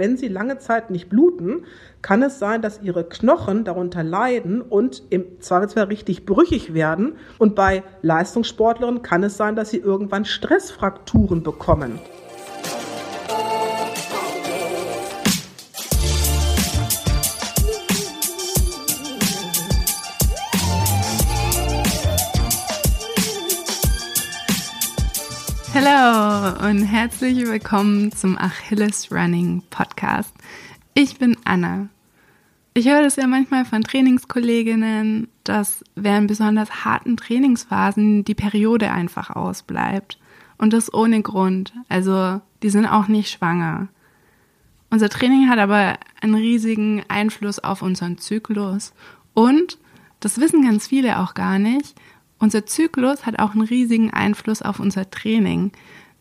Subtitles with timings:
[0.00, 1.64] wenn sie lange Zeit nicht bluten,
[2.02, 7.18] kann es sein, dass ihre Knochen darunter leiden und im Zweifelsfall richtig brüchig werden.
[7.38, 12.00] Und bei Leistungssportlerinnen kann es sein, dass sie irgendwann Stressfrakturen bekommen.
[25.82, 30.34] Hallo und herzlich willkommen zum Achilles Running Podcast.
[30.92, 31.88] Ich bin Anna.
[32.74, 39.30] Ich höre das ja manchmal von Trainingskolleginnen, dass während besonders harten Trainingsphasen die Periode einfach
[39.30, 40.18] ausbleibt.
[40.58, 41.72] Und das ohne Grund.
[41.88, 43.88] Also, die sind auch nicht schwanger.
[44.90, 48.92] Unser Training hat aber einen riesigen Einfluss auf unseren Zyklus.
[49.32, 49.78] Und,
[50.20, 51.94] das wissen ganz viele auch gar nicht,
[52.40, 55.70] unser Zyklus hat auch einen riesigen Einfluss auf unser Training.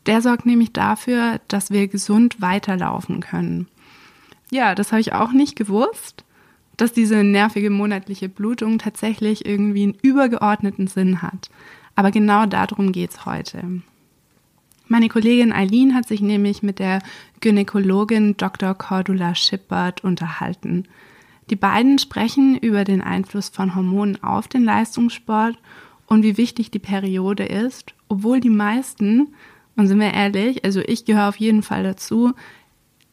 [0.06, 3.68] Der sorgt nämlich dafür, dass wir gesund weiterlaufen können.
[4.52, 6.24] Ja, das habe ich auch nicht gewusst,
[6.78, 11.50] dass diese nervige monatliche Blutung tatsächlich irgendwie einen übergeordneten Sinn hat.
[11.96, 13.82] Aber genau darum geht's heute.
[14.88, 17.02] Meine Kollegin Eileen hat sich nämlich mit der
[17.42, 18.74] Gynäkologin Dr.
[18.74, 20.86] Cordula Schippert unterhalten.
[21.50, 25.58] Die beiden sprechen über den Einfluss von Hormonen auf den Leistungssport
[26.10, 29.34] und wie wichtig die Periode ist, obwohl die meisten,
[29.78, 32.34] und sind wir ehrlich, also ich gehöre auf jeden Fall dazu,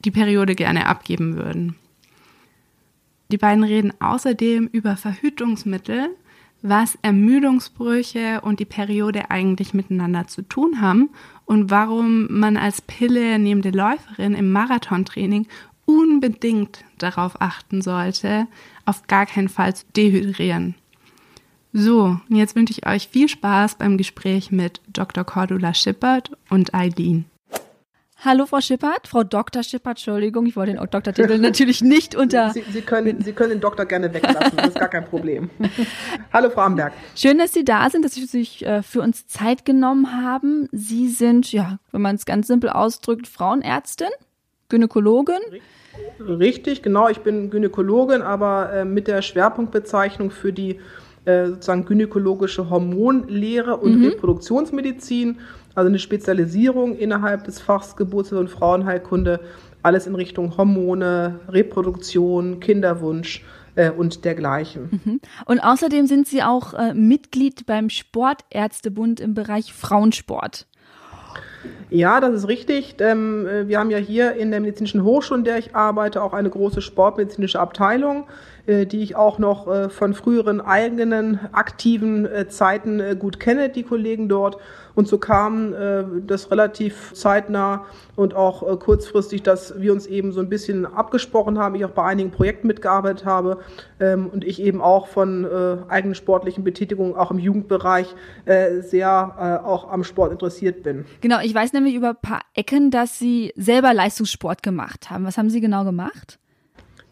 [0.05, 1.77] die Periode gerne abgeben würden.
[3.31, 6.09] Die beiden reden außerdem über Verhütungsmittel,
[6.63, 11.11] was Ermüdungsbrüche und die Periode eigentlich miteinander zu tun haben
[11.45, 15.47] und warum man als Pille nehmende Läuferin im Marathontraining
[15.85, 18.49] unbedingt darauf achten sollte,
[18.87, 20.75] auf gar keinen Fall zu dehydrieren.
[21.79, 25.25] So, jetzt wünsche ich euch viel Spaß beim Gespräch mit Dr.
[25.25, 27.27] Cordula Schippert und Eileen.
[28.25, 29.63] Hallo Frau Schippert, Frau Dr.
[29.63, 32.51] Schippert, Entschuldigung, ich wollte den Doktortitel natürlich nicht unter.
[32.55, 35.51] Sie, Sie, können, Sie können den Doktor gerne weglassen, das ist gar kein Problem.
[36.33, 36.95] Hallo Frau Amberg.
[37.15, 40.71] Schön, dass Sie da sind, dass Sie sich äh, für uns Zeit genommen haben.
[40.73, 44.09] Sie sind, ja, wenn man es ganz simpel ausdrückt, Frauenärztin,
[44.71, 45.41] Gynäkologin.
[46.21, 50.81] Richtig, genau, ich bin Gynäkologin, aber äh, mit der Schwerpunktbezeichnung für die
[51.27, 54.05] äh, sozusagen gynäkologische Hormonlehre und mhm.
[54.07, 55.39] Reproduktionsmedizin,
[55.75, 59.41] also eine Spezialisierung innerhalb des Fachs Geburts- und Frauenheilkunde,
[59.83, 63.45] alles in Richtung Hormone, Reproduktion, Kinderwunsch
[63.75, 65.01] äh, und dergleichen.
[65.05, 65.21] Mhm.
[65.47, 70.67] Und außerdem sind Sie auch äh, Mitglied beim Sportärztebund im Bereich Frauensport.
[71.91, 72.97] Ja, das ist richtig.
[73.01, 76.51] Ähm, wir haben ja hier in der Medizinischen Hochschule, in der ich arbeite, auch eine
[76.51, 78.27] große sportmedizinische Abteilung.
[78.67, 83.85] Äh, die ich auch noch äh, von früheren eigenen aktiven äh, Zeiten gut kenne, die
[83.85, 84.59] Kollegen dort.
[84.95, 85.75] Und so kam
[86.27, 87.85] das relativ zeitnah
[88.15, 92.05] und auch kurzfristig, dass wir uns eben so ein bisschen abgesprochen haben, ich auch bei
[92.05, 93.59] einigen Projekten mitgearbeitet habe
[94.01, 95.47] ähm, und ich eben auch von
[95.91, 98.15] eigenen sportlichen Betätigungen auch im Jugendbereich
[98.81, 101.05] sehr auch am Sport interessiert bin.
[101.21, 105.27] Genau, ich weiß nämlich über ein paar Ecken, dass Sie selber Leistungssport gemacht haben.
[105.27, 106.39] Was haben Sie genau gemacht?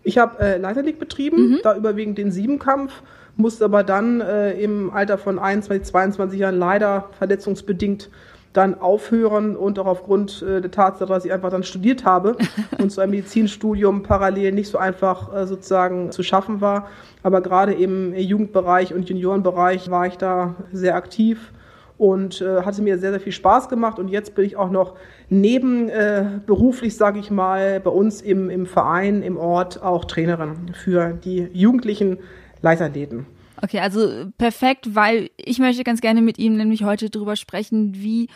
[0.04, 1.60] Ich habe äh, Leiterlig betrieben, mhm.
[1.62, 3.03] da überwiegend den Siebenkampf,
[3.37, 8.10] musste aber dann äh, im Alter von 21, 22 Jahren leider verletzungsbedingt
[8.53, 12.37] dann aufhören und auch aufgrund äh, der Tatsache, dass ich einfach dann studiert habe
[12.78, 16.88] und so ein Medizinstudium parallel nicht so einfach äh, sozusagen zu schaffen war.
[17.25, 21.53] Aber gerade im Jugendbereich und Juniorenbereich war ich da sehr aktiv
[21.97, 23.99] und äh, hatte mir sehr, sehr viel Spaß gemacht.
[23.99, 24.94] Und jetzt bin ich auch noch
[25.28, 30.72] neben äh, beruflich, sage ich mal, bei uns im, im Verein, im Ort auch Trainerin
[30.75, 32.19] für die jugendlichen
[32.62, 33.27] Leichtathleten.
[33.62, 38.28] Okay, also perfekt, weil ich möchte ganz gerne mit Ihnen nämlich heute darüber sprechen, wie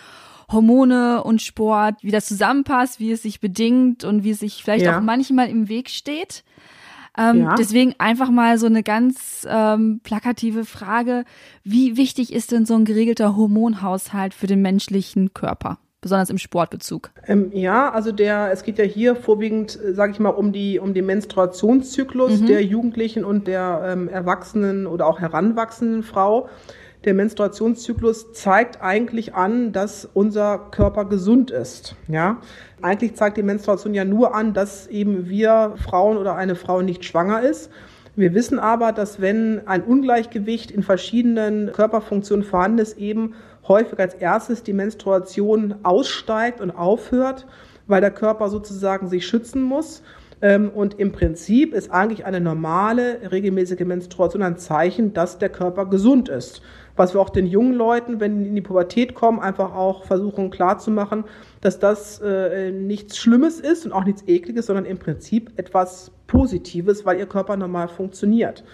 [0.50, 4.86] Hormone und Sport, wie das zusammenpasst, wie es sich bedingt und wie es sich vielleicht
[4.86, 4.96] ja.
[4.96, 6.44] auch manchmal im Weg steht.
[7.18, 7.54] Ähm, ja.
[7.56, 11.24] Deswegen einfach mal so eine ganz ähm, plakative Frage.
[11.64, 15.78] Wie wichtig ist denn so ein geregelter Hormonhaushalt für den menschlichen Körper?
[16.00, 17.10] besonders im Sportbezug?
[17.26, 20.78] Ähm, ja, also der, es geht ja hier vorwiegend, äh, sage ich mal, um die
[20.78, 22.46] um den Menstruationszyklus mhm.
[22.46, 26.48] der Jugendlichen und der ähm, Erwachsenen oder auch heranwachsenden Frau
[27.08, 31.96] der Menstruationszyklus zeigt eigentlich an, dass unser Körper gesund ist.
[32.06, 32.42] Ja,
[32.82, 37.06] eigentlich zeigt die Menstruation ja nur an, dass eben wir Frauen oder eine Frau nicht
[37.06, 37.70] schwanger ist.
[38.14, 43.32] Wir wissen aber, dass wenn ein Ungleichgewicht in verschiedenen Körperfunktionen vorhanden ist, eben
[43.66, 47.46] häufig als erstes die Menstruation aussteigt und aufhört,
[47.86, 50.02] weil der Körper sozusagen sich schützen muss
[50.40, 56.28] und im Prinzip ist eigentlich eine normale, regelmäßige Menstruation ein Zeichen, dass der Körper gesund
[56.28, 56.62] ist.
[56.94, 60.50] Was wir auch den jungen Leuten, wenn die in die Pubertät kommen, einfach auch versuchen
[60.50, 61.24] klarzumachen,
[61.60, 67.04] dass das äh, nichts Schlimmes ist und auch nichts Ekliges, sondern im Prinzip etwas Positives,
[67.04, 68.64] weil ihr Körper normal funktioniert.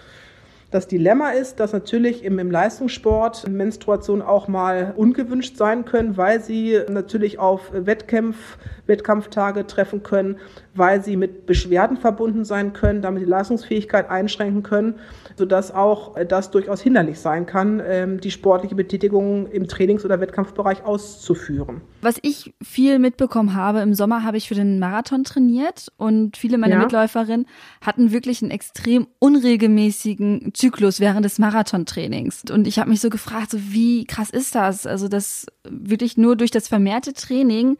[0.75, 6.41] Das Dilemma ist, dass natürlich im, im Leistungssport Menstruationen auch mal ungewünscht sein können, weil
[6.41, 10.35] sie natürlich auf Wettkampf, Wettkampftage treffen können,
[10.73, 14.95] weil sie mit Beschwerden verbunden sein können, damit die Leistungsfähigkeit einschränken können,
[15.37, 20.83] sodass auch das durchaus hinderlich sein kann, ähm, die sportliche Betätigung im Trainings- oder Wettkampfbereich
[20.85, 21.81] auszuführen.
[22.01, 26.57] Was ich viel mitbekommen habe, im Sommer habe ich für den Marathon trainiert und viele
[26.57, 26.81] meiner ja.
[26.81, 27.47] Mitläuferinnen
[27.81, 32.43] hatten wirklich einen extrem unregelmäßigen Zyklus während des Marathontrainings.
[32.51, 34.85] Und ich habe mich so gefragt, so wie krass ist das?
[34.85, 37.77] Also, dass wirklich nur durch das vermehrte Training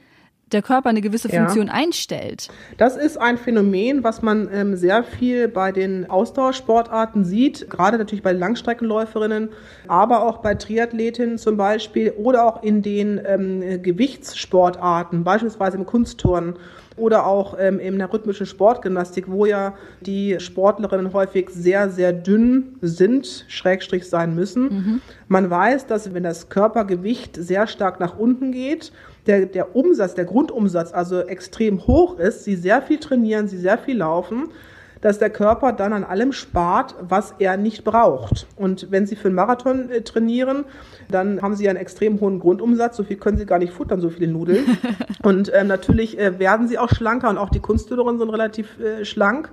[0.56, 1.74] der Körper eine gewisse Funktion ja.
[1.74, 2.48] einstellt.
[2.78, 8.24] Das ist ein Phänomen, was man ähm, sehr viel bei den Ausdauersportarten sieht, gerade natürlich
[8.24, 9.50] bei Langstreckenläuferinnen,
[9.88, 16.56] aber auch bei Triathletinnen zum Beispiel oder auch in den ähm, Gewichtssportarten, beispielsweise im Kunstturnen
[16.98, 22.78] oder auch ähm, in der rhythmischen Sportgymnastik, wo ja die Sportlerinnen häufig sehr, sehr dünn
[22.81, 24.63] sind, Schrägstrich sein müssen.
[24.63, 25.02] Mhm.
[25.28, 28.94] Man weiß, dass wenn das Körpergewicht sehr stark nach unten geht,
[29.27, 33.77] der, der Umsatz, der Grundumsatz also extrem hoch ist, sie sehr viel trainieren, sie sehr
[33.77, 34.50] viel laufen,
[35.01, 38.48] dass der Körper dann an allem spart, was er nicht braucht.
[38.56, 40.66] Und wenn Sie für einen Marathon äh, trainieren,
[41.12, 42.98] dann haben Sie einen extrem hohen Grundumsatz.
[42.98, 44.66] So viel können Sie gar nicht futtern, so viele Nudeln.
[45.22, 49.06] und ähm, natürlich äh, werden Sie auch schlanker und auch die Kunstdüderinnen sind relativ äh,
[49.06, 49.51] schlank.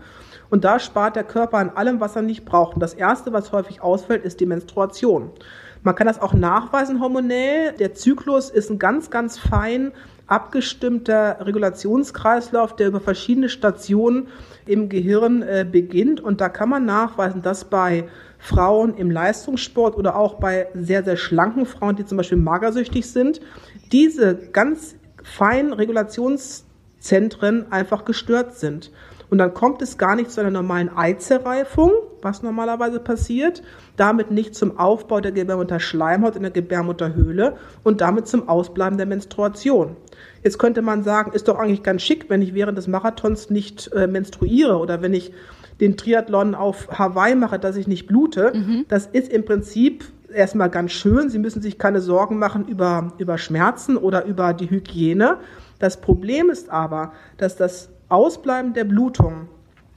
[0.48, 2.74] Und da spart der Körper an allem, was er nicht braucht.
[2.74, 5.30] Und das Erste, was häufig ausfällt, ist die Menstruation.
[5.82, 7.72] Man kann das auch nachweisen hormonell.
[7.72, 9.92] Der Zyklus ist ein ganz, ganz fein
[10.28, 14.28] abgestimmter Regulationskreislauf, der über verschiedene Stationen
[14.64, 16.20] im Gehirn äh, beginnt.
[16.20, 18.08] Und da kann man nachweisen, dass bei
[18.38, 23.40] Frauen im Leistungssport oder auch bei sehr, sehr schlanken Frauen, die zum Beispiel magersüchtig sind,
[23.90, 28.90] diese ganz feinen Regulationszentren einfach gestört sind.
[29.32, 31.90] Und dann kommt es gar nicht zu einer normalen Eizerreifung,
[32.20, 33.62] was normalerweise passiert,
[33.96, 39.96] damit nicht zum Aufbau der Gebärmutterschleimhaut in der Gebärmutterhöhle und damit zum Ausbleiben der Menstruation.
[40.42, 43.90] Jetzt könnte man sagen, ist doch eigentlich ganz schick, wenn ich während des Marathons nicht
[43.94, 45.32] äh, menstruiere oder wenn ich
[45.80, 48.52] den Triathlon auf Hawaii mache, dass ich nicht blute.
[48.54, 48.84] Mhm.
[48.88, 51.30] Das ist im Prinzip erstmal ganz schön.
[51.30, 55.38] Sie müssen sich keine Sorgen machen über, über Schmerzen oder über die Hygiene.
[55.78, 59.48] Das Problem ist aber, dass das Ausbleiben der Blutung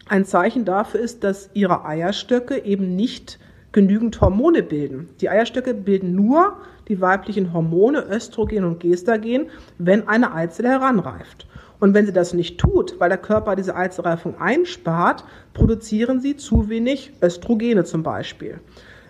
[0.08, 3.40] ein Zeichen dafür ist, dass ihre Eierstöcke eben nicht
[3.74, 5.10] genügend Hormone bilden.
[5.20, 6.56] Die Eierstöcke bilden nur
[6.88, 9.48] die weiblichen Hormone Östrogen und Gestagen,
[9.80, 11.46] wenn eine Eizelle heranreift.
[11.82, 16.70] Und wenn sie das nicht tut, weil der Körper diese Eizellreifung einspart, produzieren sie zu
[16.70, 18.62] wenig Östrogene zum Beispiel.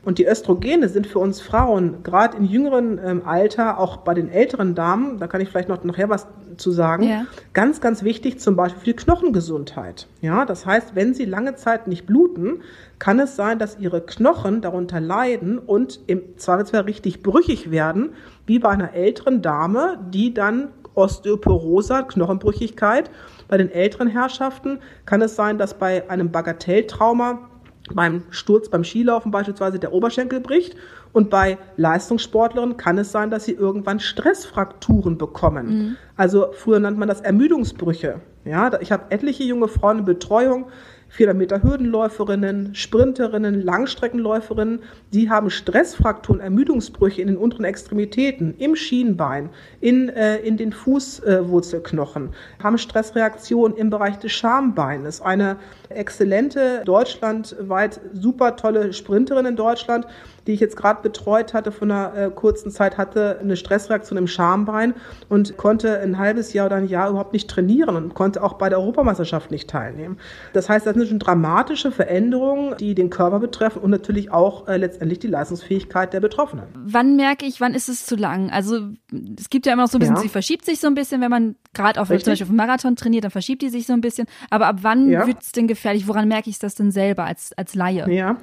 [0.06, 4.30] Und die Östrogene sind für uns Frauen, gerade im jüngeren ähm, Alter, auch bei den
[4.30, 7.26] älteren Damen, da kann ich vielleicht noch nachher was zu sagen, ja.
[7.54, 10.08] ganz, ganz wichtig, zum Beispiel für die Knochengesundheit.
[10.22, 12.62] Ja, das heißt, wenn sie lange Zeit nicht bluten,
[13.00, 18.12] kann es sein, dass ihre Knochen darunter leiden und im Zweifelsfall richtig brüchig werden,
[18.46, 23.10] wie bei einer älteren Dame, die dann Osteoporose Knochenbrüchigkeit.
[23.48, 27.50] Bei den älteren Herrschaften kann es sein, dass bei einem Bagatelltrauma
[27.94, 30.76] beim Sturz beim Skilaufen beispielsweise der Oberschenkel bricht
[31.14, 35.68] und bei Leistungssportlerinnen kann es sein, dass sie irgendwann Stressfrakturen bekommen.
[35.68, 35.98] Mhm.
[36.18, 38.22] Also früher nannte man das Ermüdungsbrüche.
[38.44, 40.66] Ja, ich habe etliche junge Frauen in Betreuung,
[41.10, 44.80] 400 Meter Hürdenläuferinnen, Sprinterinnen, Langstreckenläuferinnen,
[45.14, 52.30] die haben Stressfrakturen, Ermüdungsbrüche in den unteren Extremitäten, im Schienbein, in, äh, in den Fußwurzelknochen,
[52.30, 55.22] äh, haben Stressreaktionen im Bereich des Schambeines.
[55.22, 55.58] Eine
[55.90, 60.08] exzellente, deutschlandweit super tolle Sprinterin in Deutschland,
[60.48, 64.28] die ich jetzt gerade betreut hatte von einer äh, kurzen Zeit, hatte eine Stressreaktion im
[64.28, 64.94] Schambein
[65.30, 68.70] und konnte ein halbes Jahr oder ein Jahr überhaupt nicht trainieren und konnte auch bei
[68.70, 70.18] der Europameisterschaft nicht teilnehmen.
[70.54, 74.78] Das heißt, das sind schon dramatische Veränderungen, die den Körper betreffen und natürlich auch äh,
[74.78, 76.66] letztendlich die Leistungsfähigkeit der Betroffenen.
[76.76, 78.50] Wann merke ich, wann ist es zu lang?
[78.50, 78.90] Also
[79.38, 80.22] es gibt ja immer noch so ein bisschen, ja.
[80.22, 82.96] sie verschiebt sich so ein bisschen, wenn man gerade auf, zum Beispiel auf dem Marathon
[82.96, 84.28] trainiert, dann verschiebt die sich so ein bisschen.
[84.50, 85.26] Aber ab wann ja.
[85.26, 86.08] wird es denn gefährlich?
[86.08, 88.10] Woran merke ich das denn selber als, als Laie?
[88.12, 88.38] Ja.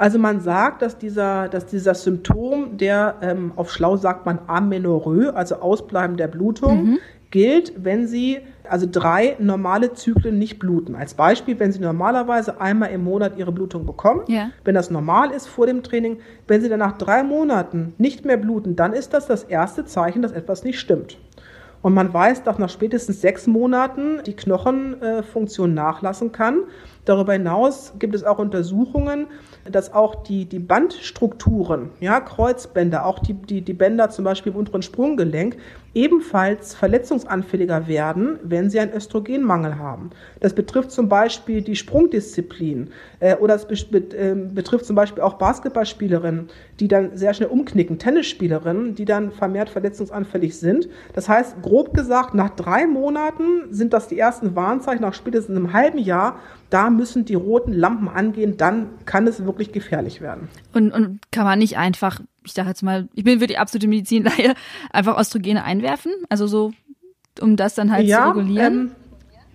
[0.00, 5.34] Also man sagt, dass dieser, dass dieser Symptom, der ähm, auf Schlau sagt man Amenorrhoe,
[5.34, 6.98] also Ausbleiben der Blutung, mhm.
[7.30, 10.94] gilt, wenn Sie also drei normale Zyklen nicht bluten.
[10.94, 14.48] Als Beispiel, wenn Sie normalerweise einmal im Monat Ihre Blutung bekommen, ja.
[14.64, 18.38] wenn das normal ist vor dem Training, wenn Sie dann nach drei Monaten nicht mehr
[18.38, 21.18] bluten, dann ist das das erste Zeichen, dass etwas nicht stimmt.
[21.82, 26.60] und man weiß, dass nach spätestens sechs Monaten die Knochenfunktion nachlassen kann.
[27.04, 29.26] Darüber hinaus gibt es auch Untersuchungen,
[29.70, 34.58] dass auch die, die Bandstrukturen, ja, Kreuzbänder, auch die, die, die Bänder zum Beispiel im
[34.58, 35.56] unteren Sprunggelenk,
[35.94, 40.10] ebenfalls verletzungsanfälliger werden, wenn sie einen Östrogenmangel haben.
[40.38, 45.34] Das betrifft zum Beispiel die Sprungdisziplin äh, oder es be äh, betrifft zum Beispiel auch
[45.34, 50.88] Basketballspielerinnen, die dann sehr schnell umknicken, Tennisspielerinnen, die dann vermehrt verletzungsanfällig sind.
[51.14, 55.72] Das heißt, grob gesagt, nach drei Monaten sind das die ersten Warnzeichen, nach spätestens einem
[55.72, 56.38] halben Jahr,
[56.70, 60.48] da müssen die roten Lampen angehen, dann kann es wirklich gefährlich werden.
[60.72, 63.88] Und, und kann man nicht einfach ich sage jetzt mal, ich bin für die absolute
[63.88, 64.54] Medizinleihe,
[64.92, 66.12] einfach Östrogene einwerfen?
[66.28, 66.72] Also so,
[67.40, 68.74] um das dann halt ja, zu regulieren?
[68.74, 68.90] Ähm,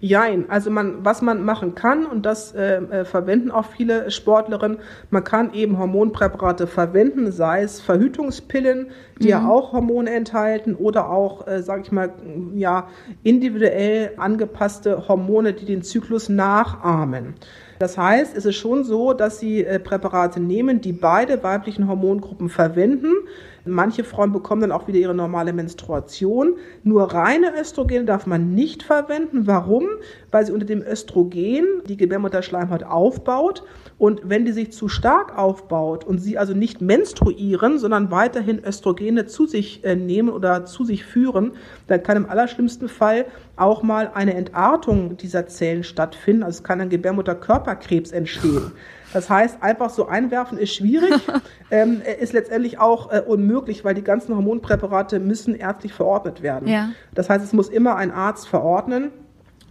[0.02, 4.78] Jein, also man, was man machen kann, und das äh, äh, verwenden auch viele Sportlerinnen,
[5.10, 8.88] man kann eben Hormonpräparate verwenden, sei es Verhütungspillen,
[9.20, 9.30] die mhm.
[9.30, 12.12] ja auch Hormone enthalten, oder auch, äh, sage ich mal,
[12.56, 12.90] ja,
[13.24, 17.36] individuell angepasste Hormone, die den Zyklus nachahmen.
[17.80, 22.50] Das heißt, es ist schon so, dass sie äh, Präparate nehmen, die beide weiblichen Hormongruppen
[22.50, 23.12] verwenden.
[23.66, 26.56] Manche Frauen bekommen dann auch wieder ihre normale Menstruation.
[26.84, 29.48] Nur reine Östrogene darf man nicht verwenden.
[29.48, 29.86] Warum?
[30.30, 33.64] Weil sie unter dem Östrogen die Gebärmutterschleimhaut aufbaut.
[33.98, 39.26] Und wenn die sich zu stark aufbaut und sie also nicht menstruieren, sondern weiterhin Östrogene
[39.26, 41.54] zu sich äh, nehmen oder zu sich führen,
[41.88, 46.44] dann kann im allerschlimmsten Fall auch mal eine Entartung dieser Zellen stattfinden.
[46.44, 48.74] Also es kann ein Gebärmutterkörperkrebs entstehen.
[49.16, 51.14] Das heißt, einfach so einwerfen ist schwierig,
[51.72, 56.68] ähm, ist letztendlich auch äh, unmöglich, weil die ganzen Hormonpräparate müssen ärztlich verordnet werden.
[56.68, 56.90] Ja.
[57.14, 59.14] Das heißt, es muss immer ein Arzt verordnen.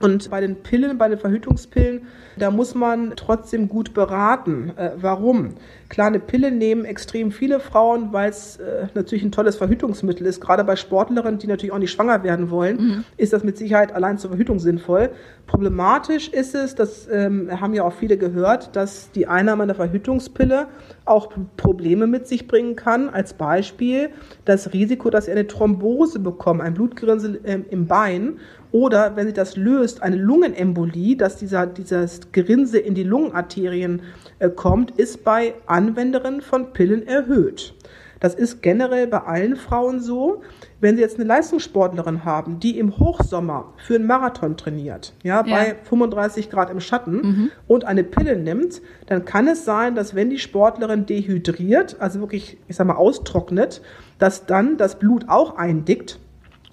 [0.04, 2.02] Und bei den Pillen, bei den Verhütungspillen,
[2.36, 4.72] da muss man trotzdem gut beraten.
[4.76, 5.54] Äh, warum?
[5.88, 10.40] Klar, eine Pille nehmen extrem viele Frauen, weil es äh, natürlich ein tolles Verhütungsmittel ist.
[10.40, 13.04] Gerade bei Sportlerinnen, die natürlich auch nicht schwanger werden wollen, mhm.
[13.16, 15.10] ist das mit Sicherheit allein zur Verhütung sinnvoll.
[15.46, 20.68] Problematisch ist es, das ähm, haben ja auch viele gehört, dass die Einnahme einer Verhütungspille
[21.04, 23.08] auch Probleme mit sich bringen kann.
[23.08, 24.10] Als Beispiel
[24.44, 28.38] das Risiko, dass sie eine Thrombose bekommen, ein Blutgerinnsel äh, im Bein
[28.74, 34.02] oder wenn sie das löst, eine Lungenembolie, dass dieser, dieses Gerinse in die Lungenarterien
[34.40, 37.72] äh, kommt, ist bei Anwenderinnen von Pillen erhöht.
[38.18, 40.42] Das ist generell bei allen Frauen so.
[40.80, 45.54] Wenn Sie jetzt eine Leistungssportlerin haben, die im Hochsommer für einen Marathon trainiert, ja, ja.
[45.54, 47.50] bei 35 Grad im Schatten mhm.
[47.68, 52.58] und eine Pille nimmt, dann kann es sein, dass wenn die Sportlerin dehydriert, also wirklich,
[52.66, 53.82] ich sag mal, austrocknet,
[54.18, 56.18] dass dann das Blut auch eindickt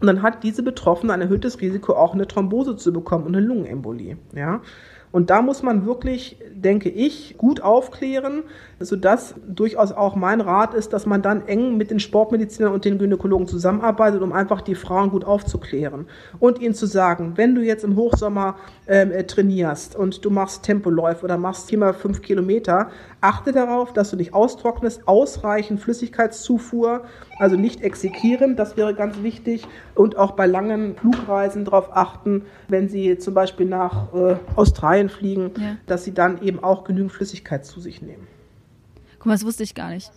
[0.02, 3.46] und dann hat diese Betroffene ein erhöhtes Risiko, auch eine Thrombose zu bekommen und eine
[3.46, 4.18] Lungenembolie.
[4.36, 4.62] Ja?
[5.12, 8.44] Und da muss man wirklich, denke ich, gut aufklären,
[8.80, 12.98] sodass durchaus auch mein Rat ist, dass man dann eng mit den Sportmedizinern und den
[12.98, 16.06] Gynäkologen zusammenarbeitet, um einfach die Frauen gut aufzuklären
[16.40, 18.56] und ihnen zu sagen, wenn du jetzt im Hochsommer
[18.88, 22.90] ähm, äh, trainierst und du machst Tempoläufe oder machst viermal fünf Kilometer,
[23.20, 27.04] achte darauf, dass du dich austrocknest, ausreichend Flüssigkeitszufuhr,
[27.42, 32.88] also nicht exekieren, das wäre ganz wichtig und auch bei langen Flugreisen darauf achten, wenn
[32.88, 35.78] sie zum Beispiel nach äh, Australien fliegen, ja.
[35.88, 38.28] dass sie dann eben auch genügend Flüssigkeit zu sich nehmen.
[39.18, 40.12] Guck mal, das wusste ich gar nicht.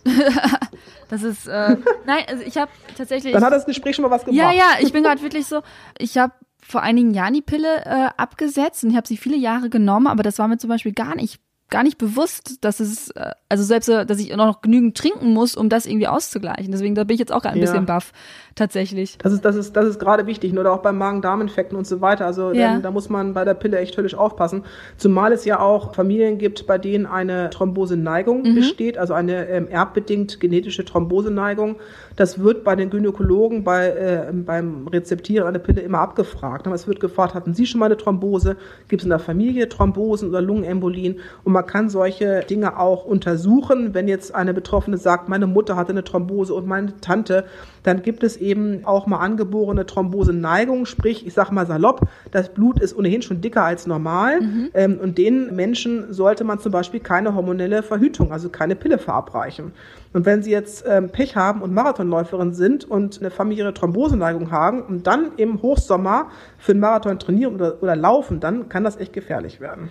[1.09, 3.33] das ist, äh, nein, also ich habe tatsächlich.
[3.33, 4.37] Dann hat das Gespräch schon mal was gemacht.
[4.37, 5.63] Ja, ja, ich bin gerade wirklich so,
[5.97, 9.71] ich habe vor einigen Jahren die Pille äh, abgesetzt und ich habe sie viele Jahre
[9.71, 11.41] genommen, aber das war mir zum Beispiel gar nicht
[11.75, 15.57] gar nicht bewusst, dass es, äh, also selbst, äh, dass ich noch genügend trinken muss,
[15.57, 16.71] um das irgendwie auszugleichen.
[16.71, 17.65] Deswegen, da bin ich jetzt auch gerade ein ja.
[17.65, 18.13] bisschen baff,
[18.55, 19.17] tatsächlich.
[19.17, 20.61] Das ist, das ist, das ist gerade wichtig, ne?
[20.61, 22.25] oder auch beim Magen-Darm-Infekten und so weiter.
[22.25, 22.75] Also, ja.
[22.75, 24.63] denn, da muss man bei der Pille echt höllisch aufpassen.
[24.95, 28.55] Zumal es ja auch Familien gibt, bei denen eine Thromboseneigung mhm.
[28.55, 31.75] besteht, also eine ähm, erbbedingt genetische Thromboseneigung.
[32.15, 36.67] Das wird bei den Gynäkologen bei, äh, beim Rezeptieren einer Pille immer abgefragt.
[36.67, 38.55] Es wird gefragt, hatten Sie schon mal eine Thrombose?
[38.87, 41.19] Gibt es in der Familie Thrombosen oder Lungenembolien?
[41.43, 43.93] Und man kann solche Dinge auch untersuchen.
[43.93, 47.45] Wenn jetzt eine Betroffene sagt, meine Mutter hatte eine Thrombose und meine Tante,
[47.83, 52.79] dann gibt es eben auch mal angeborene Thromboseneigung, sprich, ich sage mal salopp, das Blut
[52.79, 54.69] ist ohnehin schon dicker als normal mhm.
[54.73, 59.73] ähm, und den Menschen sollte man zum Beispiel keine hormonelle Verhütung, also keine Pille verabreichen.
[60.13, 64.81] Und wenn Sie jetzt ähm, Pech haben und Marathonläuferin sind und eine familiäre Thromboseneigung haben
[64.81, 69.13] und dann im Hochsommer für einen Marathon trainieren oder, oder laufen, dann kann das echt
[69.13, 69.89] gefährlich werden.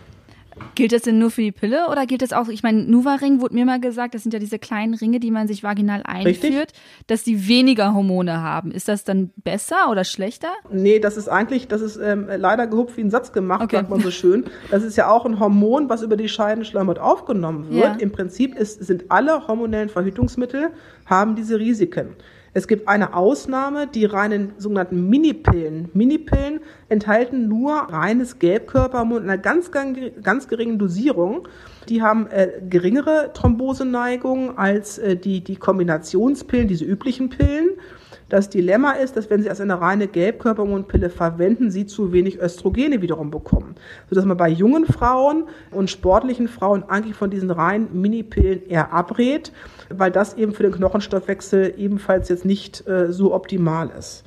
[0.74, 3.54] Gilt das denn nur für die Pille oder gilt das auch, ich meine, Nuva-Ring wurde
[3.54, 6.66] mir mal gesagt, das sind ja diese kleinen Ringe, die man sich vaginal einführt, Richtig?
[7.06, 8.70] dass die weniger Hormone haben.
[8.70, 10.48] Ist das dann besser oder schlechter?
[10.70, 13.76] Nee, das ist eigentlich, das ist ähm, leider gehupft wie ein Satz gemacht, okay.
[13.76, 14.44] sagt man so schön.
[14.70, 17.84] Das ist ja auch ein Hormon, was über die Scheidenschleimhaut aufgenommen wird.
[17.84, 17.94] Ja.
[17.94, 20.70] Im Prinzip ist, sind alle hormonellen Verhütungsmittel,
[21.06, 22.16] haben diese Risiken.
[22.56, 25.90] Es gibt eine Ausnahme, die reinen sogenannten Minipillen.
[25.92, 31.48] Minipillen enthalten nur reines Gelbkörperhormon in einer ganz, ganz, ganz geringen Dosierung.
[31.88, 37.70] Die haben äh, geringere Thromboseneigung als äh, die, die Kombinationspillen, diese üblichen Pillen.
[38.28, 43.02] Das Dilemma ist, dass wenn Sie als eine reine Gelbkörperhormonpille verwenden, Sie zu wenig Östrogene
[43.02, 43.74] wiederum bekommen.
[44.08, 49.52] Sodass man bei jungen Frauen und sportlichen Frauen eigentlich von diesen reinen Minipillen eher abrät,
[49.90, 54.24] weil das eben für den Knochenstoffwechsel ebenfalls jetzt nicht äh, so optimal ist.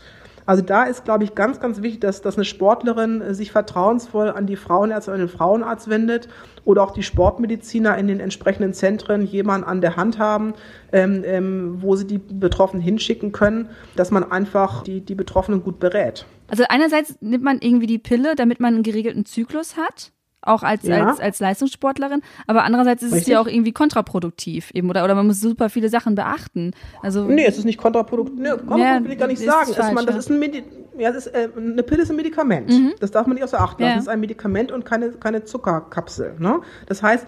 [0.47, 4.29] Also da ist, glaube ich, ganz, ganz wichtig, dass, dass eine Sportlerin äh, sich vertrauensvoll
[4.29, 6.29] an die Frauenärzte, an den Frauenarzt wendet
[6.63, 10.53] oder auch die Sportmediziner in den entsprechenden Zentren jemanden an der Hand haben,
[10.93, 15.79] ähm, ähm, wo sie die Betroffenen hinschicken können, dass man einfach die, die Betroffenen gut
[15.79, 16.25] berät.
[16.47, 20.13] Also einerseits nimmt man irgendwie die Pille, damit man einen geregelten Zyklus hat
[20.47, 21.05] auch als, ja.
[21.05, 22.21] als, als Leistungssportlerin.
[22.47, 23.27] Aber andererseits ist Richtig.
[23.27, 26.71] es ja auch irgendwie kontraproduktiv eben, oder, oder man muss super viele Sachen beachten.
[27.01, 28.39] Also, nee, es ist nicht kontraproduktiv.
[28.39, 29.73] Nee, kontraproduktiv ja, will ich gar nicht sagen.
[29.73, 30.63] Falsch, man, das ist ein Medi
[30.97, 32.69] ja, das ist, äh, eine Pille ist ein Medikament.
[32.69, 32.93] Mhm.
[32.99, 33.89] Das darf man nicht außer Acht lassen.
[33.89, 33.95] Ja.
[33.95, 36.35] Das ist ein Medikament und keine, keine Zuckerkapsel.
[36.39, 36.59] Ne?
[36.87, 37.27] Das heißt,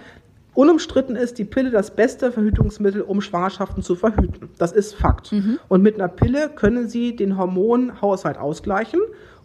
[0.56, 4.50] Unumstritten ist die Pille das beste Verhütungsmittel, um Schwangerschaften zu verhüten.
[4.58, 5.32] Das ist Fakt.
[5.32, 5.60] Mhm.
[5.70, 9.00] Und mit einer Pille können Sie den Hormonhaushalt ausgleichen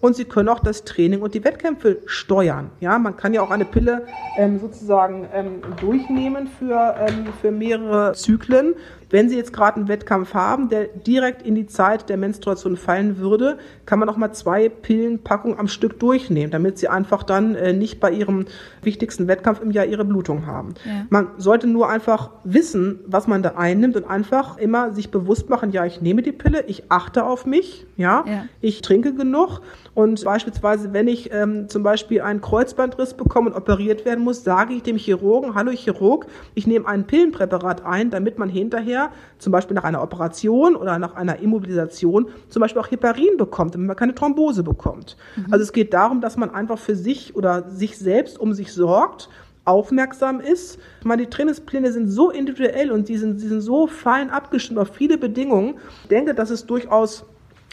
[0.04, 2.70] und sie können auch das Training und die Wettkämpfe steuern.
[2.80, 4.04] Ja, man kann ja auch eine Pille
[4.36, 8.74] ähm, sozusagen ähm, durchnehmen für, ähm, für mehrere Zyklen.
[9.10, 13.18] Wenn Sie jetzt gerade einen Wettkampf haben, der direkt in die Zeit der Menstruation fallen
[13.18, 17.72] würde, kann man auch mal zwei Pillenpackungen am Stück durchnehmen, damit Sie einfach dann äh,
[17.72, 18.46] nicht bei Ihrem
[18.82, 20.74] wichtigsten Wettkampf im Jahr Ihre Blutung haben.
[20.84, 21.06] Ja.
[21.10, 25.72] Man sollte nur einfach wissen, was man da einnimmt und einfach immer sich bewusst machen,
[25.72, 28.44] ja, ich nehme die Pille, ich achte auf mich, ja, ja.
[28.60, 29.60] ich trinke genug
[29.94, 34.74] und beispielsweise, wenn ich ähm, zum Beispiel einen Kreuzbandriss bekomme und operiert werden muss, sage
[34.74, 39.03] ich dem Chirurgen, hallo Chirurg, ich nehme ein Pillenpräparat ein, damit man hinterher
[39.38, 43.86] zum Beispiel nach einer Operation oder nach einer Immobilisation zum Beispiel auch Heparin bekommt, damit
[43.86, 45.16] man keine Thrombose bekommt.
[45.36, 45.46] Mhm.
[45.50, 49.28] Also es geht darum, dass man einfach für sich oder sich selbst um sich sorgt
[49.64, 50.78] aufmerksam ist.
[51.00, 54.78] Ich meine, die Trainingspläne sind so individuell und die sind, die sind so fein abgestimmt
[54.78, 55.76] auf viele Bedingungen.
[56.02, 57.24] Ich denke, dass es durchaus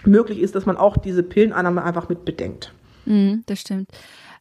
[0.05, 2.73] möglich ist, dass man auch diese Pillenannahme einfach mit bedenkt.
[3.05, 3.89] Mm, das stimmt.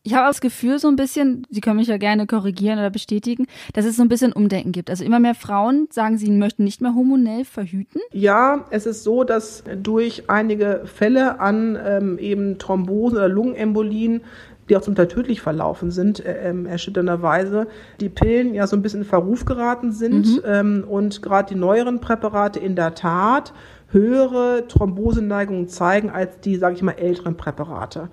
[0.03, 3.47] Ich habe das Gefühl so ein bisschen, Sie können mich ja gerne korrigieren oder bestätigen,
[3.75, 4.89] dass es so ein bisschen Umdenken gibt.
[4.89, 8.01] Also immer mehr Frauen sagen, sie möchten nicht mehr hormonell verhüten.
[8.13, 14.23] Ja, es ist so, dass durch einige Fälle an ähm, eben Thrombosen oder Lungenembolien
[14.71, 17.67] die auch zum Teil tödlich verlaufen sind, äh, ähm, erschütternderweise,
[17.99, 20.43] die Pillen ja so ein bisschen in Verruf geraten sind mhm.
[20.47, 23.53] ähm, und gerade die neueren Präparate in der Tat
[23.93, 28.09] höhere Thromboseneigungen zeigen als die, sage ich mal, älteren Präparate.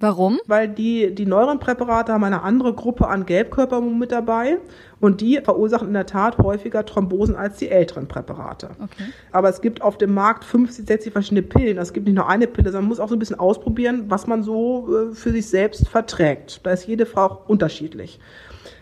[0.00, 0.38] Warum?
[0.46, 4.58] Weil die, die neueren Präparate haben eine andere Gruppe an Gelbkörpern mit dabei
[5.00, 8.70] und die verursachen in der Tat häufiger Thrombosen als die älteren Präparate.
[8.82, 9.12] Okay.
[9.32, 11.78] Aber es gibt auf dem Markt 50, 60 verschiedene Pillen.
[11.78, 14.26] Es gibt nicht nur eine Pille, sondern man muss auch so ein bisschen ausprobieren, was
[14.26, 16.60] man so äh, für sich selbst verträgt.
[16.64, 18.18] Da ist jede Frau auch unterschiedlich.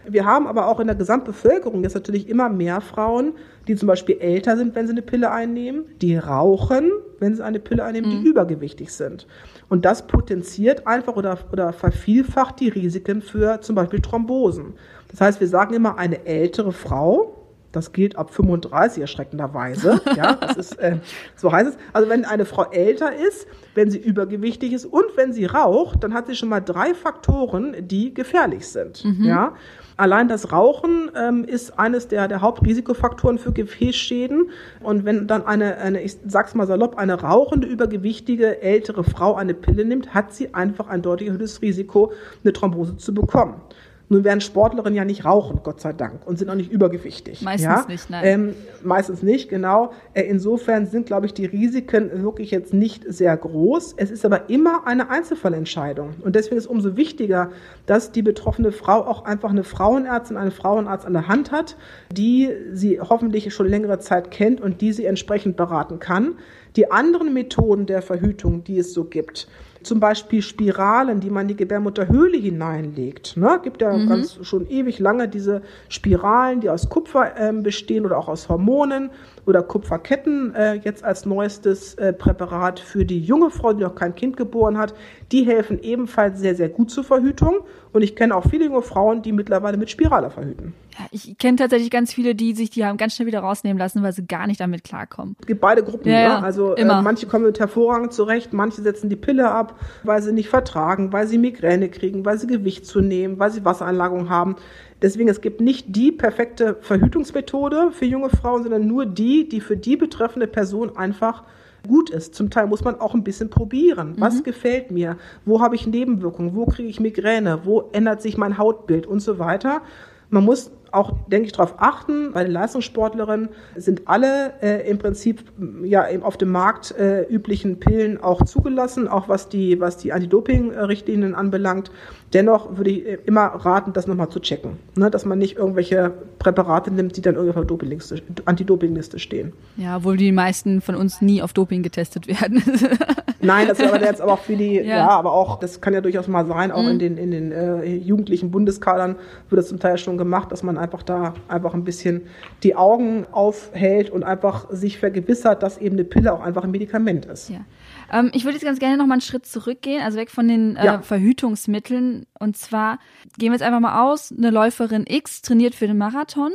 [0.08, 3.32] Wir haben aber auch in der Gesamtbevölkerung jetzt natürlich immer mehr Frauen,
[3.66, 7.58] die zum Beispiel älter sind, wenn sie eine Pille einnehmen, die rauchen, wenn sie eine
[7.58, 8.22] Pille einnehmen, mhm.
[8.22, 9.26] die übergewichtig sind.
[9.68, 14.74] Und das potenziert einfach oder, oder vervielfacht die Risiken für zum Beispiel Thrombosen.
[15.10, 17.35] Das heißt, wir sagen immer, eine ältere Frau,
[17.76, 20.00] das gilt ab 35 erschreckenderweise.
[20.16, 20.96] Ja, das ist, äh,
[21.34, 21.76] so heißt es.
[21.92, 26.14] Also wenn eine Frau älter ist, wenn sie übergewichtig ist und wenn sie raucht, dann
[26.14, 29.04] hat sie schon mal drei Faktoren, die gefährlich sind.
[29.04, 29.24] Mhm.
[29.24, 29.54] Ja.
[29.98, 34.50] Allein das Rauchen ähm, ist eines der, der Hauptrisikofaktoren für Gefäßschäden.
[34.80, 39.54] Und wenn dann eine, eine, ich sag's mal salopp, eine rauchende, übergewichtige, ältere Frau eine
[39.54, 42.12] Pille nimmt, hat sie einfach ein deutlich erhöhtes Risiko,
[42.44, 43.60] eine Thrombose zu bekommen.
[44.08, 47.42] Nun werden Sportlerinnen ja nicht rauchen, Gott sei Dank, und sind auch nicht übergewichtig.
[47.42, 47.84] Meistens ja?
[47.88, 48.24] nicht, nein.
[48.24, 49.92] Ähm, meistens nicht, genau.
[50.14, 53.94] Äh, insofern sind, glaube ich, die Risiken wirklich jetzt nicht sehr groß.
[53.96, 56.14] Es ist aber immer eine Einzelfallentscheidung.
[56.22, 57.50] Und deswegen ist es umso wichtiger,
[57.86, 61.76] dass die betroffene Frau auch einfach eine Frauenärztin, einen Frauenarzt an der Hand hat,
[62.12, 66.36] die sie hoffentlich schon längere Zeit kennt und die sie entsprechend beraten kann.
[66.76, 69.48] Die anderen Methoden der Verhütung, die es so gibt,
[69.86, 73.36] zum Beispiel Spiralen, die man in die Gebärmutterhöhle hineinlegt.
[73.36, 73.60] Ne?
[73.62, 74.08] Gibt ja mhm.
[74.08, 79.10] ganz schon ewig lange diese Spiralen, die aus Kupfer äh, bestehen oder auch aus Hormonen
[79.46, 84.14] oder Kupferketten äh, jetzt als neuestes äh, Präparat für die junge Frau, die noch kein
[84.14, 84.94] Kind geboren hat.
[85.32, 87.60] Die helfen ebenfalls sehr, sehr gut zur Verhütung.
[87.92, 90.74] Und ich kenne auch viele junge Frauen, die mittlerweile mit Spirale verhüten.
[90.98, 94.02] Ja, ich kenne tatsächlich ganz viele, die sich die haben ganz schnell wieder rausnehmen lassen,
[94.02, 95.36] weil sie gar nicht damit klarkommen.
[95.40, 96.10] Es gibt beide Gruppen.
[96.10, 96.38] Ja, ja.
[96.40, 100.48] Also äh, manche kommen mit hervorragend zurecht, manche setzen die Pille ab, weil sie nicht
[100.48, 104.56] vertragen, weil sie Migräne kriegen, weil sie Gewicht zunehmen, weil sie Wassereinlagerung haben.
[105.02, 109.76] Deswegen, es gibt nicht die perfekte Verhütungsmethode für junge Frauen, sondern nur die, die für
[109.76, 111.44] die betreffende Person einfach
[111.86, 112.34] gut ist.
[112.34, 114.14] Zum Teil muss man auch ein bisschen probieren.
[114.18, 114.42] Was mhm.
[114.44, 115.18] gefällt mir?
[115.44, 116.54] Wo habe ich Nebenwirkungen?
[116.54, 117.60] Wo kriege ich Migräne?
[117.64, 119.82] Wo ändert sich mein Hautbild und so weiter?
[120.30, 122.32] Man muss auch, denke ich, darauf achten.
[122.32, 125.44] Bei den Leistungssportlerinnen sind alle äh, im Prinzip
[125.84, 131.34] ja auf dem Markt äh, üblichen Pillen auch zugelassen, auch was die, was die Anti-Doping-Richtlinien
[131.34, 131.90] anbelangt.
[132.32, 135.10] Dennoch würde ich immer raten, das nochmal zu checken, ne?
[135.10, 139.52] dass man nicht irgendwelche Präparate nimmt, die dann irgendwie auf der Anti-Doping-Liste stehen.
[139.76, 142.62] Ja, obwohl die meisten von uns nie auf Doping getestet werden.
[143.40, 144.82] Nein, das ist aber jetzt aber auch für die, ja.
[144.82, 145.08] ja.
[145.08, 146.90] aber auch, das kann ja durchaus mal sein, auch mhm.
[146.90, 149.16] in den, in den äh, jugendlichen Bundeskadern
[149.48, 152.28] wird das zum Teil schon gemacht, dass man einfach da einfach ein bisschen
[152.62, 157.26] die Augen aufhält und einfach sich vergewissert, dass eben eine Pille auch einfach ein Medikament
[157.26, 157.50] ist.
[157.50, 157.64] Ja.
[158.12, 160.76] Ähm, ich würde jetzt ganz gerne noch mal einen Schritt zurückgehen, also weg von den
[160.76, 161.02] äh, ja.
[161.02, 162.26] Verhütungsmitteln.
[162.38, 163.00] Und zwar
[163.36, 166.52] gehen wir jetzt einfach mal aus, eine Läuferin X trainiert für den Marathon.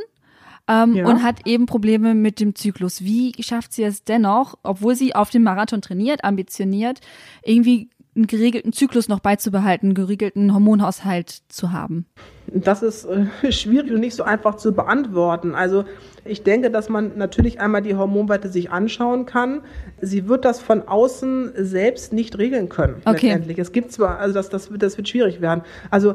[0.68, 1.06] Ähm, ja.
[1.08, 3.02] und hat eben Probleme mit dem Zyklus.
[3.02, 7.00] Wie schafft sie es dennoch, obwohl sie auf dem Marathon trainiert, ambitioniert,
[7.42, 12.06] irgendwie einen geregelten Zyklus noch beizubehalten, einen geregelten Hormonhaushalt zu haben?
[12.46, 15.54] Das ist äh, schwierig und nicht so einfach zu beantworten.
[15.54, 15.84] Also
[16.24, 19.62] ich denke, dass man natürlich einmal die Hormonwerte sich anschauen kann.
[20.00, 22.96] Sie wird das von außen selbst nicht regeln können.
[23.04, 23.28] Okay.
[23.28, 23.58] Letztendlich.
[23.58, 25.62] Es gibt zwar, also das, das, wird, das wird schwierig werden.
[25.90, 26.14] Also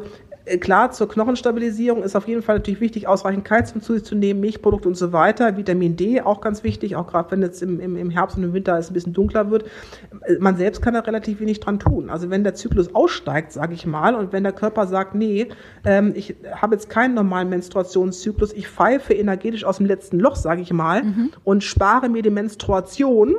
[0.59, 4.39] klar, zur Knochenstabilisierung ist auf jeden Fall natürlich wichtig, ausreichend Kalzium zu sich zu nehmen,
[4.39, 5.57] Milchprodukte und so weiter.
[5.57, 8.53] Vitamin D auch ganz wichtig, auch gerade wenn jetzt im, im, im Herbst und im
[8.53, 9.65] Winter es ein bisschen dunkler wird.
[10.25, 12.09] Äh, man selbst kann da relativ wenig dran tun.
[12.09, 15.47] Also wenn der Zyklus aussteigt, sage ich mal, und wenn der Körper sagt, nee,
[15.83, 20.61] ähm, ich habe jetzt keinen normalen Menstruationszyklus, ich pfeife energetisch aus dem letzten Loch, sage
[20.61, 21.31] ich mal, mhm.
[21.43, 23.35] und spare mir die Menstruation,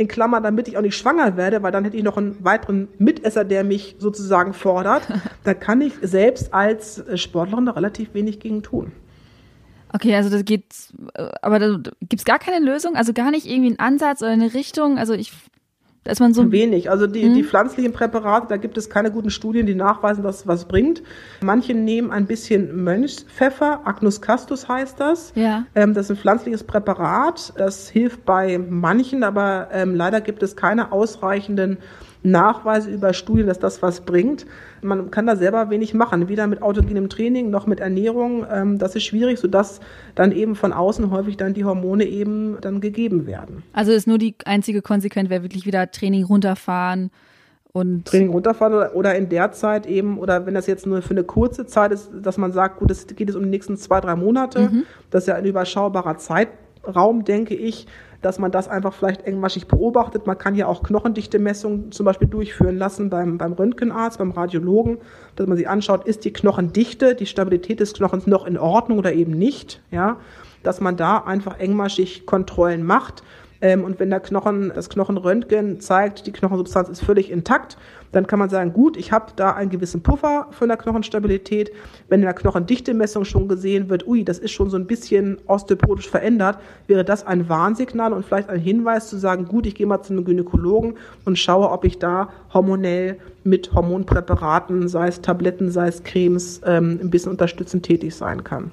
[0.00, 2.88] in Klammern, damit ich auch nicht schwanger werde, weil dann hätte ich noch einen weiteren
[2.98, 5.02] Mitesser, der mich sozusagen fordert.
[5.44, 8.92] da kann ich selbst als Sportlerin da relativ wenig gegen tun.
[9.92, 10.64] Okay, also das geht,
[11.14, 14.30] äh, aber da gibt es gar keine Lösung, also gar nicht irgendwie einen Ansatz oder
[14.30, 14.98] eine Richtung.
[14.98, 15.32] Also ich
[16.04, 16.90] da ist man so wenig.
[16.90, 17.34] Also die, mhm.
[17.34, 21.02] die pflanzlichen Präparate, da gibt es keine guten Studien, die nachweisen, dass es was bringt.
[21.42, 25.32] Manche nehmen ein bisschen Mönchspfeffer, Agnus castus heißt das.
[25.34, 25.66] Ja.
[25.74, 27.52] Ähm, das ist ein pflanzliches Präparat.
[27.56, 31.76] Das hilft bei manchen, aber ähm, leider gibt es keine ausreichenden
[32.22, 34.46] Nachweise über Studien, dass das was bringt.
[34.82, 38.46] Man kann da selber wenig machen, weder mit autogenem Training noch mit Ernährung.
[38.50, 39.80] Ähm, das ist schwierig, sodass
[40.14, 43.62] dann eben von außen häufig dann die Hormone eben dann gegeben werden.
[43.72, 47.10] Also ist nur die einzige Konsequenz, wäre wirklich wieder Training runterfahren.
[47.72, 51.22] Und Training runterfahren oder, in der Zeit eben, oder wenn das jetzt nur für eine
[51.22, 54.16] kurze Zeit ist, dass man sagt, gut, es geht jetzt um die nächsten zwei, drei
[54.16, 54.84] Monate, mhm.
[55.10, 57.86] das ist ja ein überschaubarer Zeitraum, denke ich,
[58.22, 60.26] dass man das einfach vielleicht engmaschig beobachtet.
[60.26, 64.98] Man kann ja auch Knochendichte-Messungen zum Beispiel durchführen lassen beim, beim Röntgenarzt, beim Radiologen,
[65.36, 69.12] dass man sich anschaut, ist die Knochendichte, die Stabilität des Knochens noch in Ordnung oder
[69.12, 70.18] eben nicht, ja,
[70.62, 73.22] dass man da einfach engmaschig Kontrollen macht
[73.62, 77.76] ähm, und wenn der Knochen, das Knochenröntgen zeigt, die Knochensubstanz ist völlig intakt,
[78.12, 81.70] dann kann man sagen, gut, ich habe da einen gewissen Puffer von der Knochenstabilität.
[82.08, 86.08] Wenn in der Knochendichtemessung schon gesehen wird, ui, das ist schon so ein bisschen osteoporotisch
[86.08, 90.02] verändert, wäre das ein Warnsignal und vielleicht ein Hinweis zu sagen, gut, ich gehe mal
[90.02, 90.94] zu einem Gynäkologen
[91.24, 96.98] und schaue, ob ich da hormonell mit Hormonpräparaten, sei es Tabletten, sei es Cremes, ähm,
[97.02, 98.70] ein bisschen unterstützend tätig sein kann.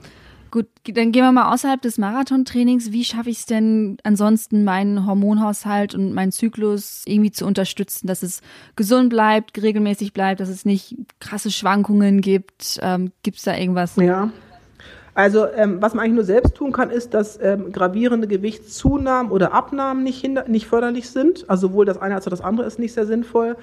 [0.52, 2.92] Gut, dann gehen wir mal außerhalb des Marathontrainings.
[2.92, 8.24] Wie schaffe ich es denn ansonsten, meinen Hormonhaushalt und meinen Zyklus irgendwie zu unterstützen, dass
[8.24, 8.42] es
[8.76, 12.80] gesund bleibt, regelmäßig bleibt, dass es nicht krasse Schwankungen gibt?
[12.82, 13.96] Ähm, gibt es da irgendwas?
[13.98, 14.32] Ja.
[15.18, 19.52] Also ähm, was man eigentlich nur selbst tun kann, ist, dass ähm, gravierende Gewichtszunahmen oder
[19.52, 21.50] Abnahmen nicht, hinder nicht förderlich sind.
[21.50, 23.56] Also sowohl das eine als auch das andere ist nicht sehr sinnvoll.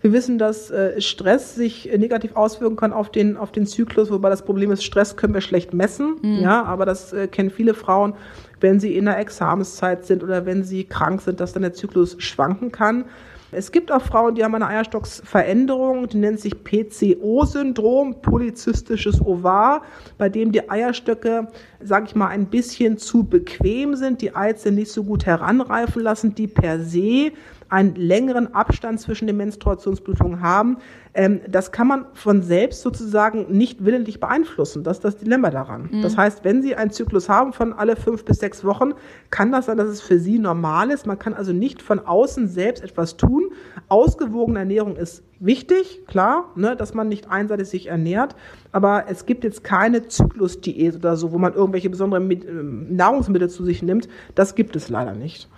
[0.00, 4.30] Wir wissen, dass äh, Stress sich negativ auswirken kann auf den, auf den Zyklus, wobei
[4.30, 6.16] das Problem ist, Stress können wir schlecht messen.
[6.22, 6.38] Mhm.
[6.40, 8.14] Ja, aber das äh, kennen viele Frauen,
[8.60, 12.16] wenn sie in der Examenszeit sind oder wenn sie krank sind, dass dann der Zyklus
[12.20, 13.04] schwanken kann.
[13.54, 19.82] Es gibt auch Frauen, die haben eine Eierstocksveränderung, die nennt sich PCO-Syndrom, polyzystisches Ovar,
[20.16, 24.90] bei dem die Eierstöcke, sage ich mal, ein bisschen zu bequem sind, die Eizellen nicht
[24.90, 27.32] so gut heranreifen lassen, die per se
[27.72, 30.76] einen längeren Abstand zwischen den Menstruationsblutungen haben.
[31.14, 34.84] Ähm, das kann man von selbst sozusagen nicht willentlich beeinflussen.
[34.84, 35.88] Das ist das Dilemma daran.
[35.90, 36.02] Mhm.
[36.02, 38.92] Das heißt, wenn Sie einen Zyklus haben von alle fünf bis sechs Wochen,
[39.30, 41.06] kann das sein, dass es für Sie normal ist.
[41.06, 43.50] Man kann also nicht von außen selbst etwas tun.
[43.88, 48.36] Ausgewogene Ernährung ist wichtig, klar, ne, dass man nicht einseitig sich ernährt.
[48.70, 53.64] Aber es gibt jetzt keine Zyklusdiät oder so, wo man irgendwelche besonderen ähm, Nahrungsmittel zu
[53.64, 54.08] sich nimmt.
[54.34, 55.48] Das gibt es leider nicht.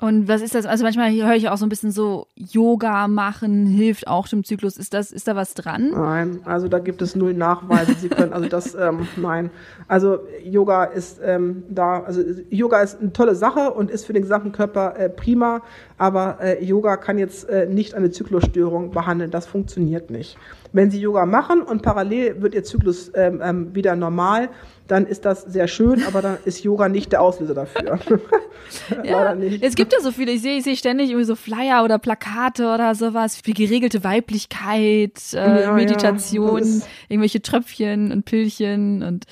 [0.00, 0.64] Und was ist das?
[0.64, 4.76] Also manchmal höre ich auch so ein bisschen so Yoga machen hilft auch dem Zyklus.
[4.76, 5.90] Ist das, ist da was dran?
[5.90, 7.94] Nein, also da gibt es null Nachweise.
[7.94, 9.50] Sie können also das, ähm, nein.
[9.88, 14.22] Also Yoga ist ähm, da, also Yoga ist eine tolle Sache und ist für den
[14.22, 15.62] gesamten Körper äh, prima,
[15.96, 19.30] aber äh, Yoga kann jetzt äh, nicht eine Zyklusstörung behandeln.
[19.32, 20.38] Das funktioniert nicht.
[20.72, 24.50] Wenn Sie Yoga machen und parallel wird Ihr Zyklus ähm, ähm, wieder normal,
[24.86, 27.98] dann ist das sehr schön, aber dann ist Yoga nicht der Auslöser dafür.
[29.04, 31.98] ja, es gibt ja so viele, ich sehe, ich sehe ständig irgendwie so Flyer oder
[31.98, 36.86] Plakate oder sowas, wie geregelte Weiblichkeit, äh, ja, Meditation, ja.
[37.08, 39.24] irgendwelche Tröpfchen und Pillchen und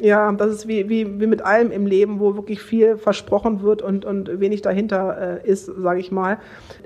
[0.00, 3.82] ja, das ist wie, wie, wie mit allem im Leben, wo wirklich viel versprochen wird
[3.82, 6.38] und, und wenig dahinter äh, ist, sage ich mal.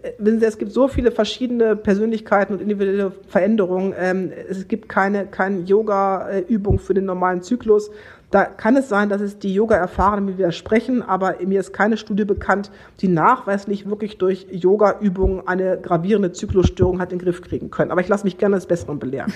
[0.02, 3.94] Äh, wissen Sie, es gibt so viele verschiedene Persönlichkeiten und individuelle Veränderungen.
[3.98, 7.90] Ähm, es gibt keine, keine Yoga-Übung für den normalen Zyklus.
[8.30, 12.70] Da kann es sein, dass es die Yoga-Erfahrenen widersprechen, aber mir ist keine Studie bekannt,
[13.00, 17.90] die nachweislich wirklich durch Yoga-Übungen eine gravierende Zyklusstörung hat in den Griff kriegen können.
[17.90, 19.32] Aber ich lasse mich gerne des Besseren belehren.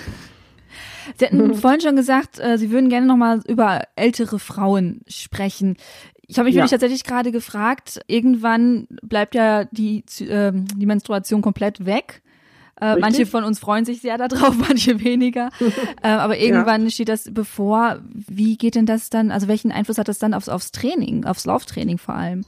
[1.17, 1.55] Sie hatten mhm.
[1.55, 5.77] vorhin schon gesagt, äh, Sie würden gerne nochmal über ältere Frauen sprechen.
[6.27, 6.65] Ich habe mich ja.
[6.65, 12.21] tatsächlich gerade gefragt, irgendwann bleibt ja die, äh, die Menstruation komplett weg.
[12.81, 15.49] Äh, manche von uns freuen sich sehr darauf, manche weniger.
[16.01, 16.89] äh, aber irgendwann ja.
[16.89, 17.99] steht das bevor.
[18.13, 19.31] Wie geht denn das dann?
[19.31, 22.45] Also welchen Einfluss hat das dann aufs, aufs Training, aufs Lauftraining vor allem?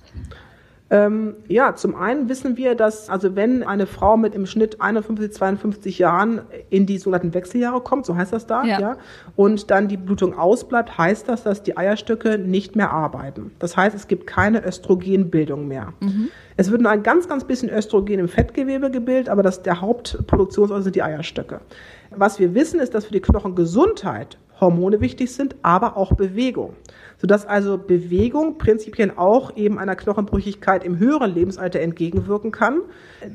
[0.92, 5.34] Ähm, ja, zum einen wissen wir, dass also wenn eine Frau mit im Schnitt 51,
[5.34, 8.80] 52 Jahren in die sogenannten Wechseljahre kommt, so heißt das da, ja.
[8.80, 8.98] ja,
[9.36, 13.52] und dann die Blutung ausbleibt, heißt das, dass die Eierstöcke nicht mehr arbeiten.
[13.58, 15.94] Das heißt, es gibt keine Östrogenbildung mehr.
[16.02, 16.30] Mhm.
[16.56, 20.84] Es wird nur ein ganz, ganz bisschen Östrogen im Fettgewebe gebildet, aber das, der Hauptproduktionsort
[20.84, 21.62] sind die Eierstöcke.
[22.12, 26.76] Was wir wissen, ist, dass für die Knochengesundheit Hormone wichtig sind, aber auch Bewegung
[27.18, 32.82] sodass also Bewegung prinzipiell auch eben einer Knochenbrüchigkeit im höheren Lebensalter entgegenwirken kann.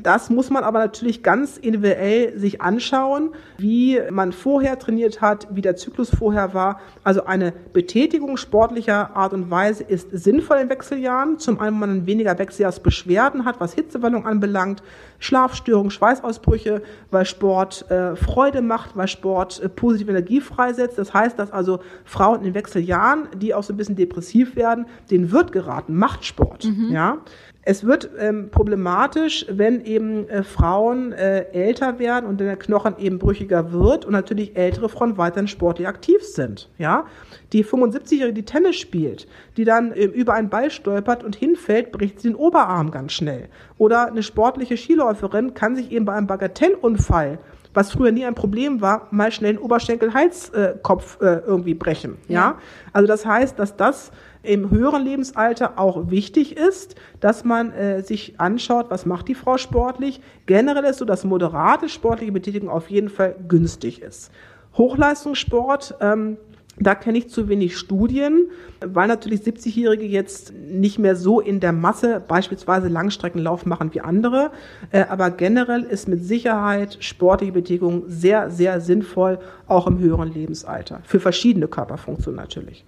[0.03, 5.63] Das muss man aber natürlich ganz individuell sich anschauen, wie man vorher trainiert hat, wie
[5.63, 6.81] der Zyklus vorher war.
[7.03, 11.39] Also eine Betätigung sportlicher Art und Weise ist sinnvoll in Wechseljahren.
[11.39, 14.83] Zum einen, weil man weniger Wechseljahrsbeschwerden hat, was Hitzewallung anbelangt,
[15.19, 20.99] Schlafstörungen, Schweißausbrüche, weil Sport äh, Freude macht, weil Sport äh, positive Energie freisetzt.
[20.99, 25.31] Das heißt, dass also Frauen in Wechseljahren, die auch so ein bisschen depressiv werden, denen
[25.31, 26.65] wird geraten, macht Sport.
[26.65, 26.91] Mhm.
[26.91, 27.19] Ja.
[27.63, 33.19] Es wird ähm, problematisch, wenn eben äh, Frauen äh, älter werden und der Knochen eben
[33.19, 36.71] brüchiger wird und natürlich ältere Frauen weiterhin sportlich aktiv sind.
[36.79, 37.05] Ja,
[37.53, 42.21] die 75-Jährige, die Tennis spielt, die dann äh, über einen Ball stolpert und hinfällt, bricht
[42.21, 43.49] sie den Oberarm ganz schnell.
[43.77, 47.39] Oder eine sportliche Skiläuferin kann sich eben bei einem Bagatellunfall
[47.75, 52.19] was früher nie ein Problem war, mal schnell einen Oberschenkel-Halskopf äh, irgendwie brechen.
[52.29, 52.35] Ja?
[52.35, 52.59] ja,
[52.93, 54.11] also das heißt, dass das
[54.43, 59.59] im höheren Lebensalter auch wichtig ist, dass man äh, sich anschaut, was macht die Frau
[59.59, 60.21] sportlich.
[60.47, 64.31] Generell ist so, dass moderate sportliche Betätigung auf jeden Fall günstig ist.
[64.77, 66.39] Hochleistungssport, ähm,
[66.81, 68.49] da kenne ich zu wenig Studien,
[68.81, 74.51] weil natürlich 70-Jährige jetzt nicht mehr so in der Masse beispielsweise Langstreckenlauf machen wie andere.
[74.91, 81.01] Äh, aber generell ist mit Sicherheit sportliche Betätigung sehr, sehr sinnvoll, auch im höheren Lebensalter.
[81.05, 82.85] Für verschiedene Körperfunktionen natürlich.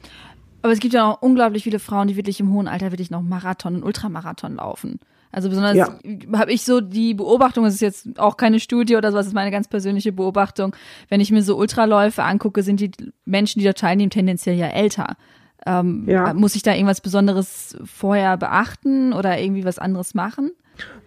[0.63, 3.21] Aber es gibt ja auch unglaublich viele Frauen, die wirklich im hohen Alter wirklich noch
[3.21, 5.01] Marathon und Ultramarathon laufen.
[5.33, 5.89] Also besonders ja.
[6.35, 9.35] habe ich so die Beobachtung, es ist jetzt auch keine Studie oder sowas, es ist
[9.35, 10.77] meine ganz persönliche Beobachtung.
[11.09, 12.91] Wenn ich mir so Ultraläufe angucke, sind die
[13.25, 15.17] Menschen, die da teilnehmen, tendenziell ja älter.
[15.65, 16.35] Ähm, ja.
[16.35, 20.51] Muss ich da irgendwas Besonderes vorher beachten oder irgendwie was anderes machen?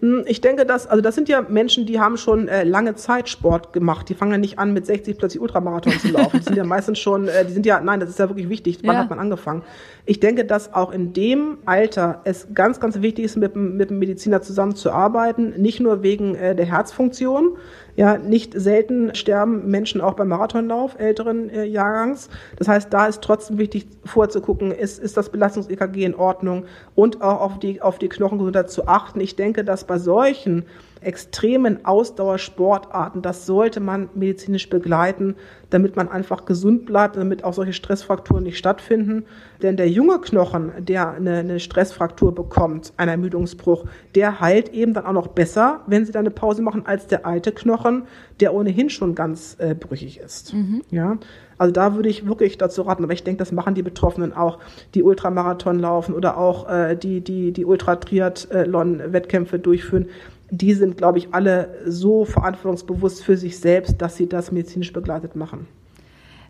[0.02, 3.30] Hm, ich denke, dass, also das sind ja Menschen, die haben schon äh, lange Zeit
[3.30, 4.10] Sport gemacht.
[4.10, 6.40] Die fangen ja nicht an, mit 60 plötzlich Ultramarathon zu laufen.
[6.40, 8.80] Die sind ja meistens schon, äh, die sind ja, nein, das ist ja wirklich wichtig.
[8.84, 9.02] Wann ja.
[9.02, 9.64] hat man angefangen?
[10.06, 14.00] Ich denke, dass auch in dem Alter es ganz, ganz wichtig ist, mit, mit dem
[14.00, 15.60] Mediziner zusammenzuarbeiten.
[15.62, 17.58] Nicht nur wegen äh, der Herzfunktion,
[17.96, 22.30] ja, nicht selten sterben Menschen auch beim Marathonlauf älteren äh, Jahrgangs.
[22.58, 27.40] Das heißt, da ist trotzdem wichtig vorzugucken, ist, ist das Belastungs-EKG in Ordnung und auch
[27.42, 29.22] auf die, auf die Knochengesundheit zu achten.
[29.22, 30.66] Ich denke, dass bei solchen
[31.06, 35.36] extremen Ausdauersportarten, das sollte man medizinisch begleiten,
[35.70, 39.26] damit man einfach gesund bleibt, damit auch solche Stressfrakturen nicht stattfinden.
[39.62, 45.06] Denn der junge Knochen, der eine, eine Stressfraktur bekommt, ein Ermüdungsbruch, der heilt eben dann
[45.06, 48.04] auch noch besser, wenn sie dann eine Pause machen, als der alte Knochen,
[48.40, 50.54] der ohnehin schon ganz äh, brüchig ist.
[50.54, 50.82] Mhm.
[50.92, 51.18] Ja,
[51.58, 54.60] also da würde ich wirklich dazu raten, aber ich denke, das machen die Betroffenen auch,
[54.94, 60.08] die Ultramarathon laufen oder auch äh, die, die, die Ultra-Triathlon-Wettkämpfe durchführen
[60.50, 65.36] die sind, glaube ich, alle so verantwortungsbewusst für sich selbst, dass sie das medizinisch begleitet
[65.36, 65.68] machen.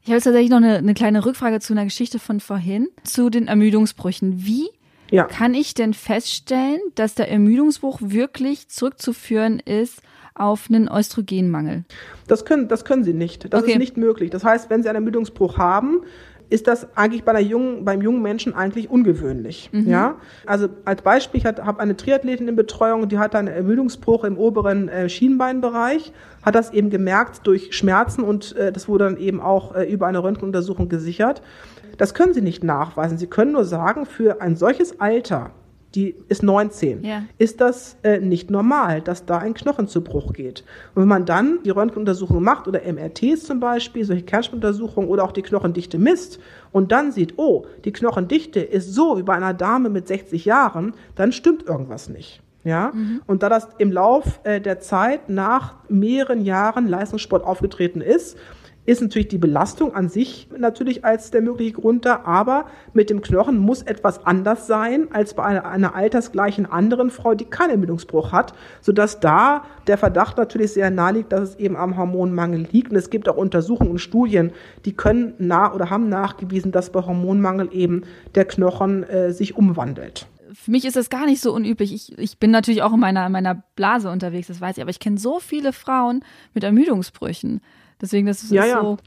[0.02, 3.30] Ich habe jetzt tatsächlich noch eine, eine kleine Rückfrage zu einer Geschichte von vorhin, zu
[3.30, 4.46] den Ermüdungsbrüchen.
[4.46, 4.70] Wie
[5.10, 5.24] Ja.
[5.24, 10.02] Kann ich denn feststellen, dass der Ermüdungsbruch wirklich zurückzuführen ist
[10.36, 11.86] auf einen Östrogenmangel?
[12.28, 13.52] Das können, das können Sie nicht.
[13.54, 13.74] Das okay.
[13.74, 14.30] ist nicht möglich.
[14.30, 16.02] Das heißt, wenn Sie einen Ermüdungsbruch haben,
[16.50, 19.70] ist das eigentlich bei einer jungen, beim jungen Menschen eigentlich ungewöhnlich.
[19.72, 19.88] Mhm.
[19.88, 20.16] Ja?
[20.46, 24.88] Also als Beispiel, ich habe eine Triathletin in Betreuung, die hatte einen Ermüdungsbruch im oberen
[24.90, 26.12] äh, Schienbeinbereich,
[26.44, 30.08] hat das eben gemerkt durch Schmerzen und äh, das wurde dann eben auch äh, über
[30.08, 31.42] eine Röntgenuntersuchung gesichert.
[31.98, 33.18] Das können Sie nicht nachweisen.
[33.18, 35.52] Sie können nur sagen, für ein solches Alter,
[35.96, 37.24] die ist 19, ja.
[37.38, 40.64] ist das äh, nicht normal, dass da ein Knochen zu Bruch geht.
[40.94, 45.32] Und wenn man dann die Röntgenuntersuchung macht oder MRTs zum Beispiel, solche Kernspinuntersuchungen oder auch
[45.32, 46.40] die Knochendichte misst
[46.72, 50.94] und dann sieht, oh, die Knochendichte ist so wie bei einer Dame mit 60 Jahren,
[51.16, 52.42] dann stimmt irgendwas nicht.
[52.66, 53.22] Ja, mhm.
[53.28, 58.38] und da das im Lauf äh, der Zeit nach mehreren Jahren Leistungssport aufgetreten ist
[58.86, 63.22] ist natürlich die Belastung an sich natürlich als der mögliche Grund da, aber mit dem
[63.22, 68.32] Knochen muss etwas anders sein als bei einer, einer altersgleichen anderen Frau, die keinen Ermüdungsbruch
[68.32, 72.92] hat, sodass da der Verdacht natürlich sehr nahe liegt, dass es eben am Hormonmangel liegt.
[72.92, 74.52] Und es gibt auch Untersuchungen und Studien,
[74.86, 78.04] die können nah oder haben nachgewiesen, dass bei Hormonmangel eben
[78.36, 81.94] der Knochen äh, sich umwandelt für mich ist das gar nicht so unüblich.
[81.94, 85.00] Ich, ich bin natürlich auch in meiner, meiner Blase unterwegs, das weiß ich, aber ich
[85.00, 87.62] kenne so viele Frauen mit Ermüdungsbrüchen.
[88.02, 88.82] Deswegen, das ist ja, ja.
[88.82, 88.98] so.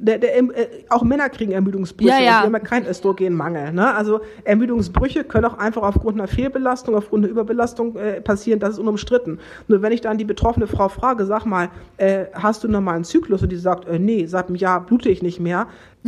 [0.00, 2.10] Der, der, äh, auch Männer kriegen Ermüdungsbrüche.
[2.10, 2.36] Ja, ja.
[2.36, 3.72] Und die haben ja keinen Östrogenmangel.
[3.72, 3.94] Ne?
[3.94, 8.60] Also Ermüdungsbrüche können auch einfach aufgrund einer Fehlbelastung, aufgrund einer Überbelastung äh, passieren.
[8.60, 9.40] Das ist unumstritten.
[9.66, 13.04] Nur wenn ich dann die betroffene Frau frage, sag mal, äh, hast du nochmal einen
[13.04, 13.42] Zyklus?
[13.42, 15.66] Und die sagt, äh, nee, seit einem Jahr blute ich nicht mehr.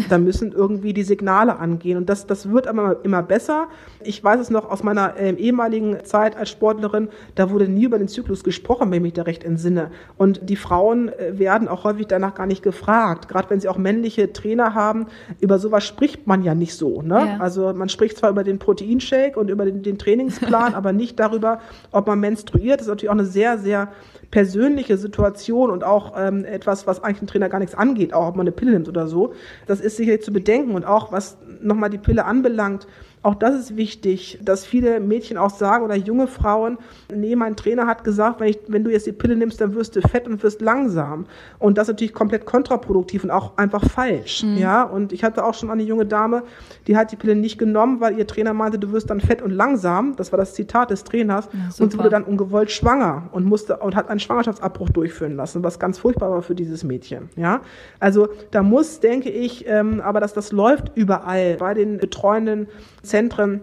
[0.08, 1.96] Da müssen irgendwie die Signale angehen.
[1.96, 3.68] Und das, das wird aber immer besser.
[4.02, 7.98] Ich weiß es noch aus meiner äh, ehemaligen Zeit als Sportlerin, da wurde nie über
[7.98, 9.90] den Zyklus gesprochen, wenn ich mich da recht entsinne.
[10.16, 13.28] Und die Frauen äh, werden auch häufig danach gar nicht gefragt.
[13.28, 15.06] Gerade wenn sie auch männliche Trainer haben,
[15.40, 17.02] über sowas spricht man ja nicht so.
[17.02, 17.14] Ne?
[17.14, 17.36] Ja.
[17.38, 21.60] Also man spricht zwar über den Proteinshake und über den, den Trainingsplan, aber nicht darüber,
[21.90, 22.80] ob man menstruiert.
[22.80, 23.88] Das ist natürlich auch eine sehr, sehr
[24.30, 28.36] persönliche Situation und auch ähm, etwas, was eigentlich ein Trainer gar nichts angeht, auch ob
[28.36, 29.34] man eine Pille nimmt oder so.
[29.66, 32.86] Das ist sicherlich zu bedenken und auch was nochmal die Pille anbelangt,
[33.22, 36.78] auch das ist wichtig, dass viele Mädchen auch sagen oder junge Frauen,
[37.14, 39.94] nee, mein Trainer hat gesagt, wenn, ich, wenn du jetzt die Pille nimmst, dann wirst
[39.94, 41.26] du fett und wirst langsam.
[41.58, 44.42] Und das ist natürlich komplett kontraproduktiv und auch einfach falsch.
[44.42, 44.56] Mhm.
[44.56, 46.44] Ja, und ich hatte auch schon eine junge Dame,
[46.86, 49.50] die hat die Pille nicht genommen, weil ihr Trainer meinte, du wirst dann fett und
[49.50, 50.16] langsam.
[50.16, 51.50] Das war das Zitat des Trainers.
[51.52, 55.62] Ja, und sie wurde dann ungewollt schwanger und musste und hat einen Schwangerschaftsabbruch durchführen lassen,
[55.62, 57.28] was ganz furchtbar war für dieses Mädchen.
[57.36, 57.60] Ja,
[57.98, 62.66] also da muss, denke ich, ähm, aber dass das läuft überall bei den betreuenden
[63.10, 63.60] Zentren.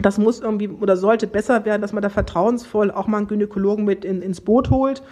[0.00, 3.84] Das muss irgendwie oder sollte besser werden, dass man da vertrauensvoll auch mal einen Gynäkologen
[3.84, 5.02] mit in, ins Boot holt.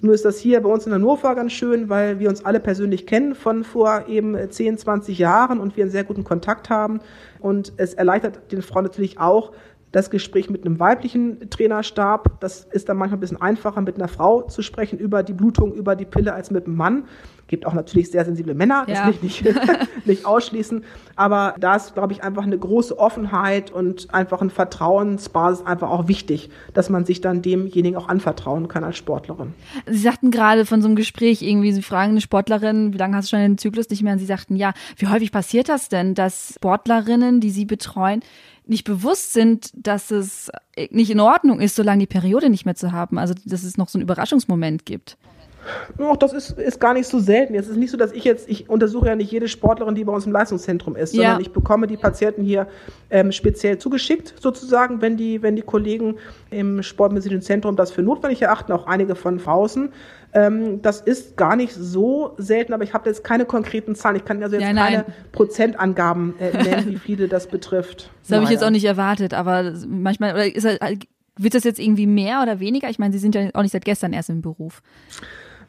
[0.00, 3.06] Nur ist das hier bei uns in Hannover ganz schön, weil wir uns alle persönlich
[3.06, 7.00] kennen von vor eben 10, 20 Jahren und wir einen sehr guten Kontakt haben.
[7.40, 9.52] Und es erleichtert den Frauen natürlich auch,
[9.96, 12.38] das Gespräch mit einem weiblichen Trainerstab.
[12.40, 15.72] Das ist dann manchmal ein bisschen einfacher, mit einer Frau zu sprechen über die Blutung,
[15.72, 17.04] über die Pille, als mit einem Mann.
[17.46, 19.06] Gibt auch natürlich sehr sensible Männer, das ja.
[19.06, 19.56] will ich nicht,
[20.04, 20.84] nicht ausschließen.
[21.14, 26.08] Aber da ist, glaube ich, einfach eine große Offenheit und einfach ein Vertrauensbasis einfach auch
[26.08, 29.54] wichtig, dass man sich dann demjenigen auch anvertrauen kann als Sportlerin.
[29.86, 33.32] Sie sagten gerade von so einem Gespräch irgendwie, Sie fragen eine Sportlerin, wie lange hast
[33.32, 34.12] du schon den Zyklus nicht mehr?
[34.12, 38.20] Und Sie sagten, ja, wie häufig passiert das denn, dass Sportlerinnen, die Sie betreuen,
[38.66, 40.50] nicht bewusst sind, dass es
[40.90, 43.18] nicht in Ordnung ist, solange die Periode nicht mehr zu haben.
[43.18, 45.16] Also, dass es noch so einen Überraschungsmoment gibt.
[45.98, 47.54] Auch das ist, ist gar nicht so selten.
[47.54, 50.12] Es ist nicht so, dass ich jetzt, ich untersuche ja nicht jede Sportlerin, die bei
[50.12, 51.22] uns im Leistungszentrum ist, ja.
[51.22, 52.66] sondern ich bekomme die Patienten hier
[53.10, 56.16] ähm, speziell zugeschickt, sozusagen, wenn die, wenn die Kollegen
[56.50, 59.90] im Sportmedizinischen Zentrum das für notwendig erachten, auch einige von draußen.
[60.32, 64.16] Ähm, das ist gar nicht so selten, aber ich habe jetzt keine konkreten Zahlen.
[64.16, 68.10] Ich kann also jetzt ja, keine Prozentangaben äh, nennen, wie viele das betrifft.
[68.22, 70.66] Das habe ich jetzt auch nicht erwartet, aber manchmal, oder ist,
[71.38, 72.88] wird das jetzt irgendwie mehr oder weniger?
[72.90, 74.82] Ich meine, Sie sind ja auch nicht seit gestern erst im Beruf.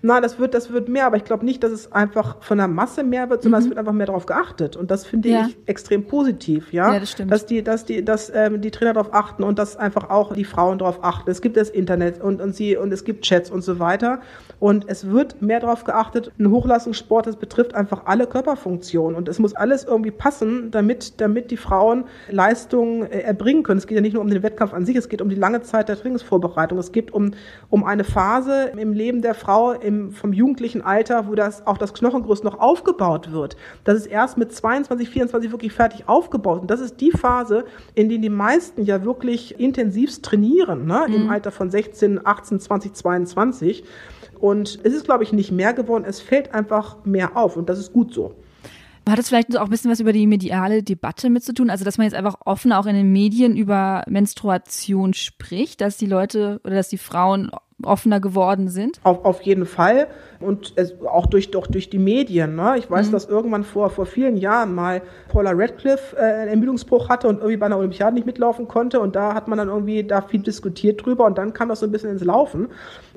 [0.01, 2.67] Nein, das wird, das wird mehr, aber ich glaube nicht, dass es einfach von der
[2.67, 3.65] Masse mehr wird, sondern mhm.
[3.65, 4.75] es wird einfach mehr darauf geachtet.
[4.75, 5.47] Und das finde ja.
[5.47, 6.93] ich extrem positiv, ja.
[6.93, 7.31] Ja, das stimmt.
[7.31, 10.45] Dass die, dass die, dass ähm, die Trainer darauf achten und dass einfach auch die
[10.45, 11.29] Frauen darauf achten.
[11.29, 14.21] Es gibt das Internet und, und sie und es gibt Chats und so weiter.
[14.59, 16.31] Und es wird mehr darauf geachtet.
[16.39, 21.51] Ein Hochleistungssport, das betrifft einfach alle Körperfunktionen und es muss alles irgendwie passen, damit, damit
[21.51, 23.77] die Frauen Leistungen äh, erbringen können.
[23.77, 25.61] Es geht ja nicht nur um den Wettkampf an sich, es geht um die lange
[25.61, 26.77] Zeit der Trainingsvorbereitung.
[26.77, 27.31] Es geht um,
[27.69, 31.93] um eine Phase im Leben der Frau, im, vom jugendlichen Alter, wo das auch das
[31.93, 33.55] Knochengerüst noch aufgebaut wird.
[33.85, 36.61] Das ist erst mit 22, 24 wirklich fertig aufgebaut.
[36.61, 41.05] Und das ist die Phase, in der die meisten ja wirklich intensivst trainieren, ne?
[41.07, 41.13] Mhm.
[41.13, 43.83] im Alter von 16, 18, 20, 22.
[44.39, 46.03] Und es ist, glaube ich, nicht mehr geworden.
[46.05, 48.35] Es fällt einfach mehr auf und das ist gut so.
[49.09, 51.69] Hat es vielleicht auch ein bisschen was über die mediale Debatte mit zu tun?
[51.69, 56.07] Also, dass man jetzt einfach offen auch in den Medien über Menstruation spricht, dass die
[56.07, 57.49] Leute oder dass die Frauen
[57.83, 58.99] offener geworden sind?
[59.03, 60.07] Auf, auf jeden Fall
[60.39, 62.55] und es, auch durch, doch durch die Medien.
[62.55, 62.75] Ne?
[62.77, 63.11] Ich weiß, mhm.
[63.11, 67.57] dass irgendwann vor, vor vielen Jahren mal Paula Radcliffe äh, einen Ermüdungsbruch hatte und irgendwie
[67.57, 71.05] bei einer Olympiade nicht mitlaufen konnte und da hat man dann irgendwie da viel diskutiert
[71.05, 72.69] drüber und dann kam das so ein bisschen ins Laufen.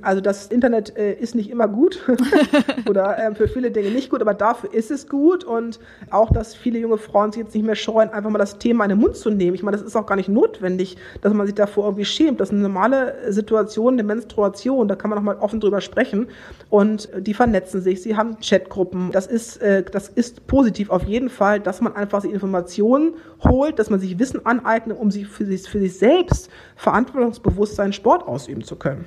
[0.03, 2.01] Also das Internet äh, ist nicht immer gut
[2.89, 5.79] oder äh, für viele Dinge nicht gut, aber dafür ist es gut und
[6.11, 8.91] auch, dass viele junge Frauen sich jetzt nicht mehr scheuen, einfach mal das Thema in
[8.91, 9.55] den Mund zu nehmen.
[9.55, 12.41] Ich meine, das ist auch gar nicht notwendig, dass man sich davor irgendwie schämt.
[12.41, 16.29] Das ist eine normale Situation, eine Menstruation, da kann man auch mal offen drüber sprechen
[16.69, 19.11] und die vernetzen sich, sie haben Chatgruppen.
[19.13, 23.79] Das ist, äh, das ist positiv auf jeden Fall, dass man einfach die Informationen holt,
[23.79, 28.63] dass man sich Wissen aneignet, um sich für sich, für sich selbst Verantwortungsbewusstsein Sport ausüben
[28.63, 29.07] zu können.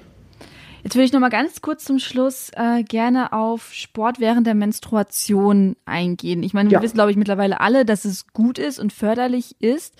[0.83, 4.53] Jetzt würde ich noch mal ganz kurz zum Schluss äh, gerne auf Sport während der
[4.53, 6.43] Menstruation eingehen.
[6.43, 6.81] Ich meine, wir ja.
[6.81, 9.95] wissen, glaube ich, mittlerweile alle, dass es gut ist und förderlich ist.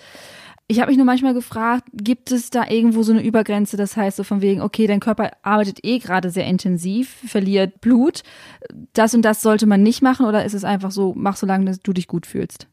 [0.66, 3.76] Ich habe mich nur manchmal gefragt, gibt es da irgendwo so eine Übergrenze?
[3.76, 8.22] Das heißt so von wegen, okay, dein Körper arbeitet eh gerade sehr intensiv, verliert Blut.
[8.92, 11.64] Das und das sollte man nicht machen oder ist es einfach so, mach so lange,
[11.64, 12.66] dass du dich gut fühlst?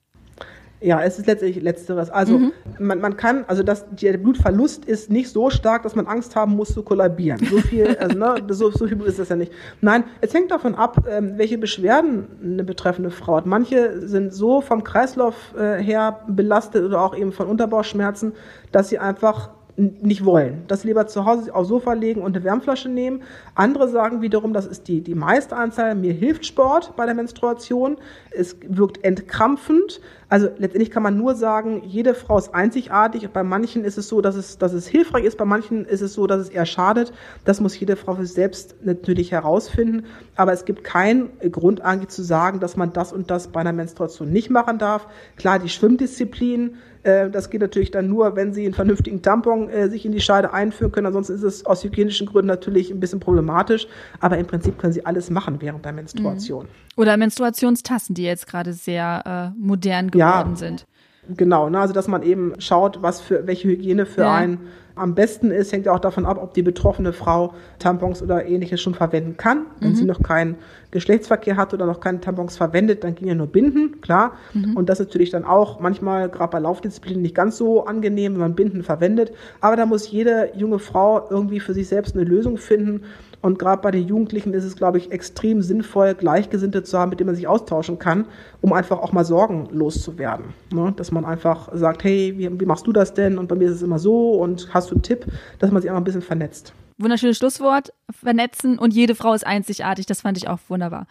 [0.84, 2.10] Ja, es ist letztlich Letzteres.
[2.10, 2.54] Also mhm.
[2.80, 6.56] man, man kann, also das, der Blutverlust ist nicht so stark, dass man Angst haben
[6.56, 7.40] muss zu kollabieren.
[7.46, 9.52] So viel, also, ne, so, so viel ist das ja nicht.
[9.82, 13.46] Nein, es hängt davon ab, ähm, welche Beschwerden eine betreffende Frau hat.
[13.46, 18.34] Manche sind so vom Kreislauf äh, her belastet oder auch eben von Unterbauchschmerzen,
[18.72, 20.64] dass sie einfach nicht wollen.
[20.68, 23.24] Das lieber zu Hause aufs Sofa legen und eine Wärmflasche nehmen.
[23.56, 27.98] Andere sagen wiederum, das ist die, die meiste Anzahl, mir hilft Sport bei der Menstruation.
[28.32, 30.02] Es wirkt entkrampfend.
[30.30, 33.28] Also letztendlich kann man nur sagen, jede Frau ist einzigartig.
[33.30, 36.14] Bei manchen ist es so, dass es, dass es hilfreich ist, bei manchen ist es
[36.14, 37.12] so, dass es eher schadet.
[37.44, 40.06] Das muss jede Frau für sich selbst natürlich herausfinden.
[40.36, 43.74] Aber es gibt keinen Grund eigentlich zu sagen, dass man das und das bei einer
[43.74, 45.08] Menstruation nicht machen darf.
[45.36, 50.06] Klar, die Schwimmdisziplin, das geht natürlich dann nur, wenn Sie einen vernünftigen Tampon äh, sich
[50.06, 51.08] in die Scheide einführen können.
[51.08, 53.88] Ansonsten ist es aus hygienischen Gründen natürlich ein bisschen problematisch.
[54.20, 56.66] Aber im Prinzip können Sie alles machen während der Menstruation.
[56.66, 57.02] Mhm.
[57.02, 60.86] Oder Menstruationstassen, die jetzt gerade sehr äh, modern geworden ja, sind.
[61.28, 64.36] Genau, ne, also dass man eben schaut, was für welche Hygiene für ja.
[64.36, 64.60] einen
[64.96, 68.82] am besten ist, hängt ja auch davon ab, ob die betroffene Frau Tampons oder ähnliches
[68.82, 69.66] schon verwenden kann.
[69.80, 69.96] Wenn mhm.
[69.96, 70.56] sie noch keinen
[70.92, 74.34] Geschlechtsverkehr hat oder noch keine Tampons verwendet, dann gehen ja nur Binden, klar.
[74.54, 74.76] Mhm.
[74.76, 78.42] Und das ist natürlich dann auch manchmal, gerade bei Laufdisziplinen, nicht ganz so angenehm, wenn
[78.42, 79.32] man Binden verwendet.
[79.62, 83.04] Aber da muss jede junge Frau irgendwie für sich selbst eine Lösung finden.
[83.42, 87.20] Und gerade bei den Jugendlichen ist es, glaube ich, extrem sinnvoll, Gleichgesinnte zu haben, mit
[87.20, 88.26] denen man sich austauschen kann,
[88.62, 90.54] um einfach auch mal sorgenlos zu werden.
[90.72, 90.94] Ne?
[90.96, 93.40] Dass man einfach sagt, hey, wie, wie machst du das denn?
[93.40, 95.26] Und bei mir ist es immer so und hast du einen Tipp,
[95.60, 96.74] dass man sich einfach ein bisschen vernetzt.
[96.98, 100.06] Wunderschönes Schlusswort, vernetzen und jede Frau ist einzigartig.
[100.06, 101.08] Das fand ich auch wunderbar.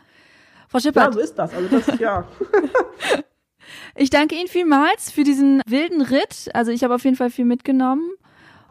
[0.69, 1.07] Frau Schippert.
[1.07, 1.53] Ja, so ist das.
[1.53, 2.29] Also das, ja.
[3.97, 6.49] ich danke Ihnen vielmals für diesen wilden Ritt.
[6.55, 8.09] Also ich habe auf jeden Fall viel mitgenommen.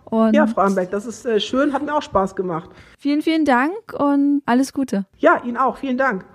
[0.05, 2.69] Und ja, Frau Ambeck, das ist äh, schön, hat mir auch Spaß gemacht.
[2.97, 5.05] Vielen, vielen Dank und alles Gute.
[5.19, 5.77] Ja, Ihnen auch.
[5.77, 6.25] Vielen Dank.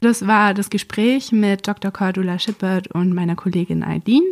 [0.00, 1.90] Das war das Gespräch mit Dr.
[1.90, 4.22] Cordula Schippert und meiner Kollegin Aidin.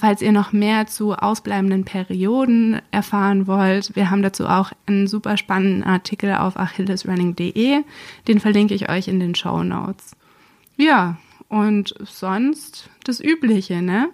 [0.00, 5.36] Falls ihr noch mehr zu ausbleibenden Perioden erfahren wollt, wir haben dazu auch einen super
[5.36, 7.82] spannenden Artikel auf achillesrunning.de.
[8.28, 10.12] Den verlinke ich euch in den Show Notes.
[10.76, 11.18] Ja,
[11.48, 14.10] und sonst das Übliche, ne?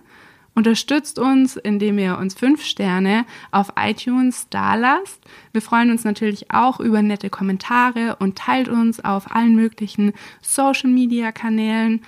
[0.55, 5.21] Unterstützt uns, indem ihr uns fünf Sterne auf iTunes dalasst.
[5.53, 10.89] Wir freuen uns natürlich auch über nette Kommentare und teilt uns auf allen möglichen Social
[10.89, 12.01] Media Kanälen.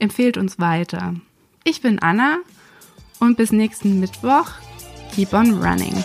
[0.00, 1.14] Empfehlt uns weiter.
[1.62, 2.38] Ich bin Anna
[3.22, 4.48] und bis nächsten Mittwoch.
[5.14, 6.04] Keep on running.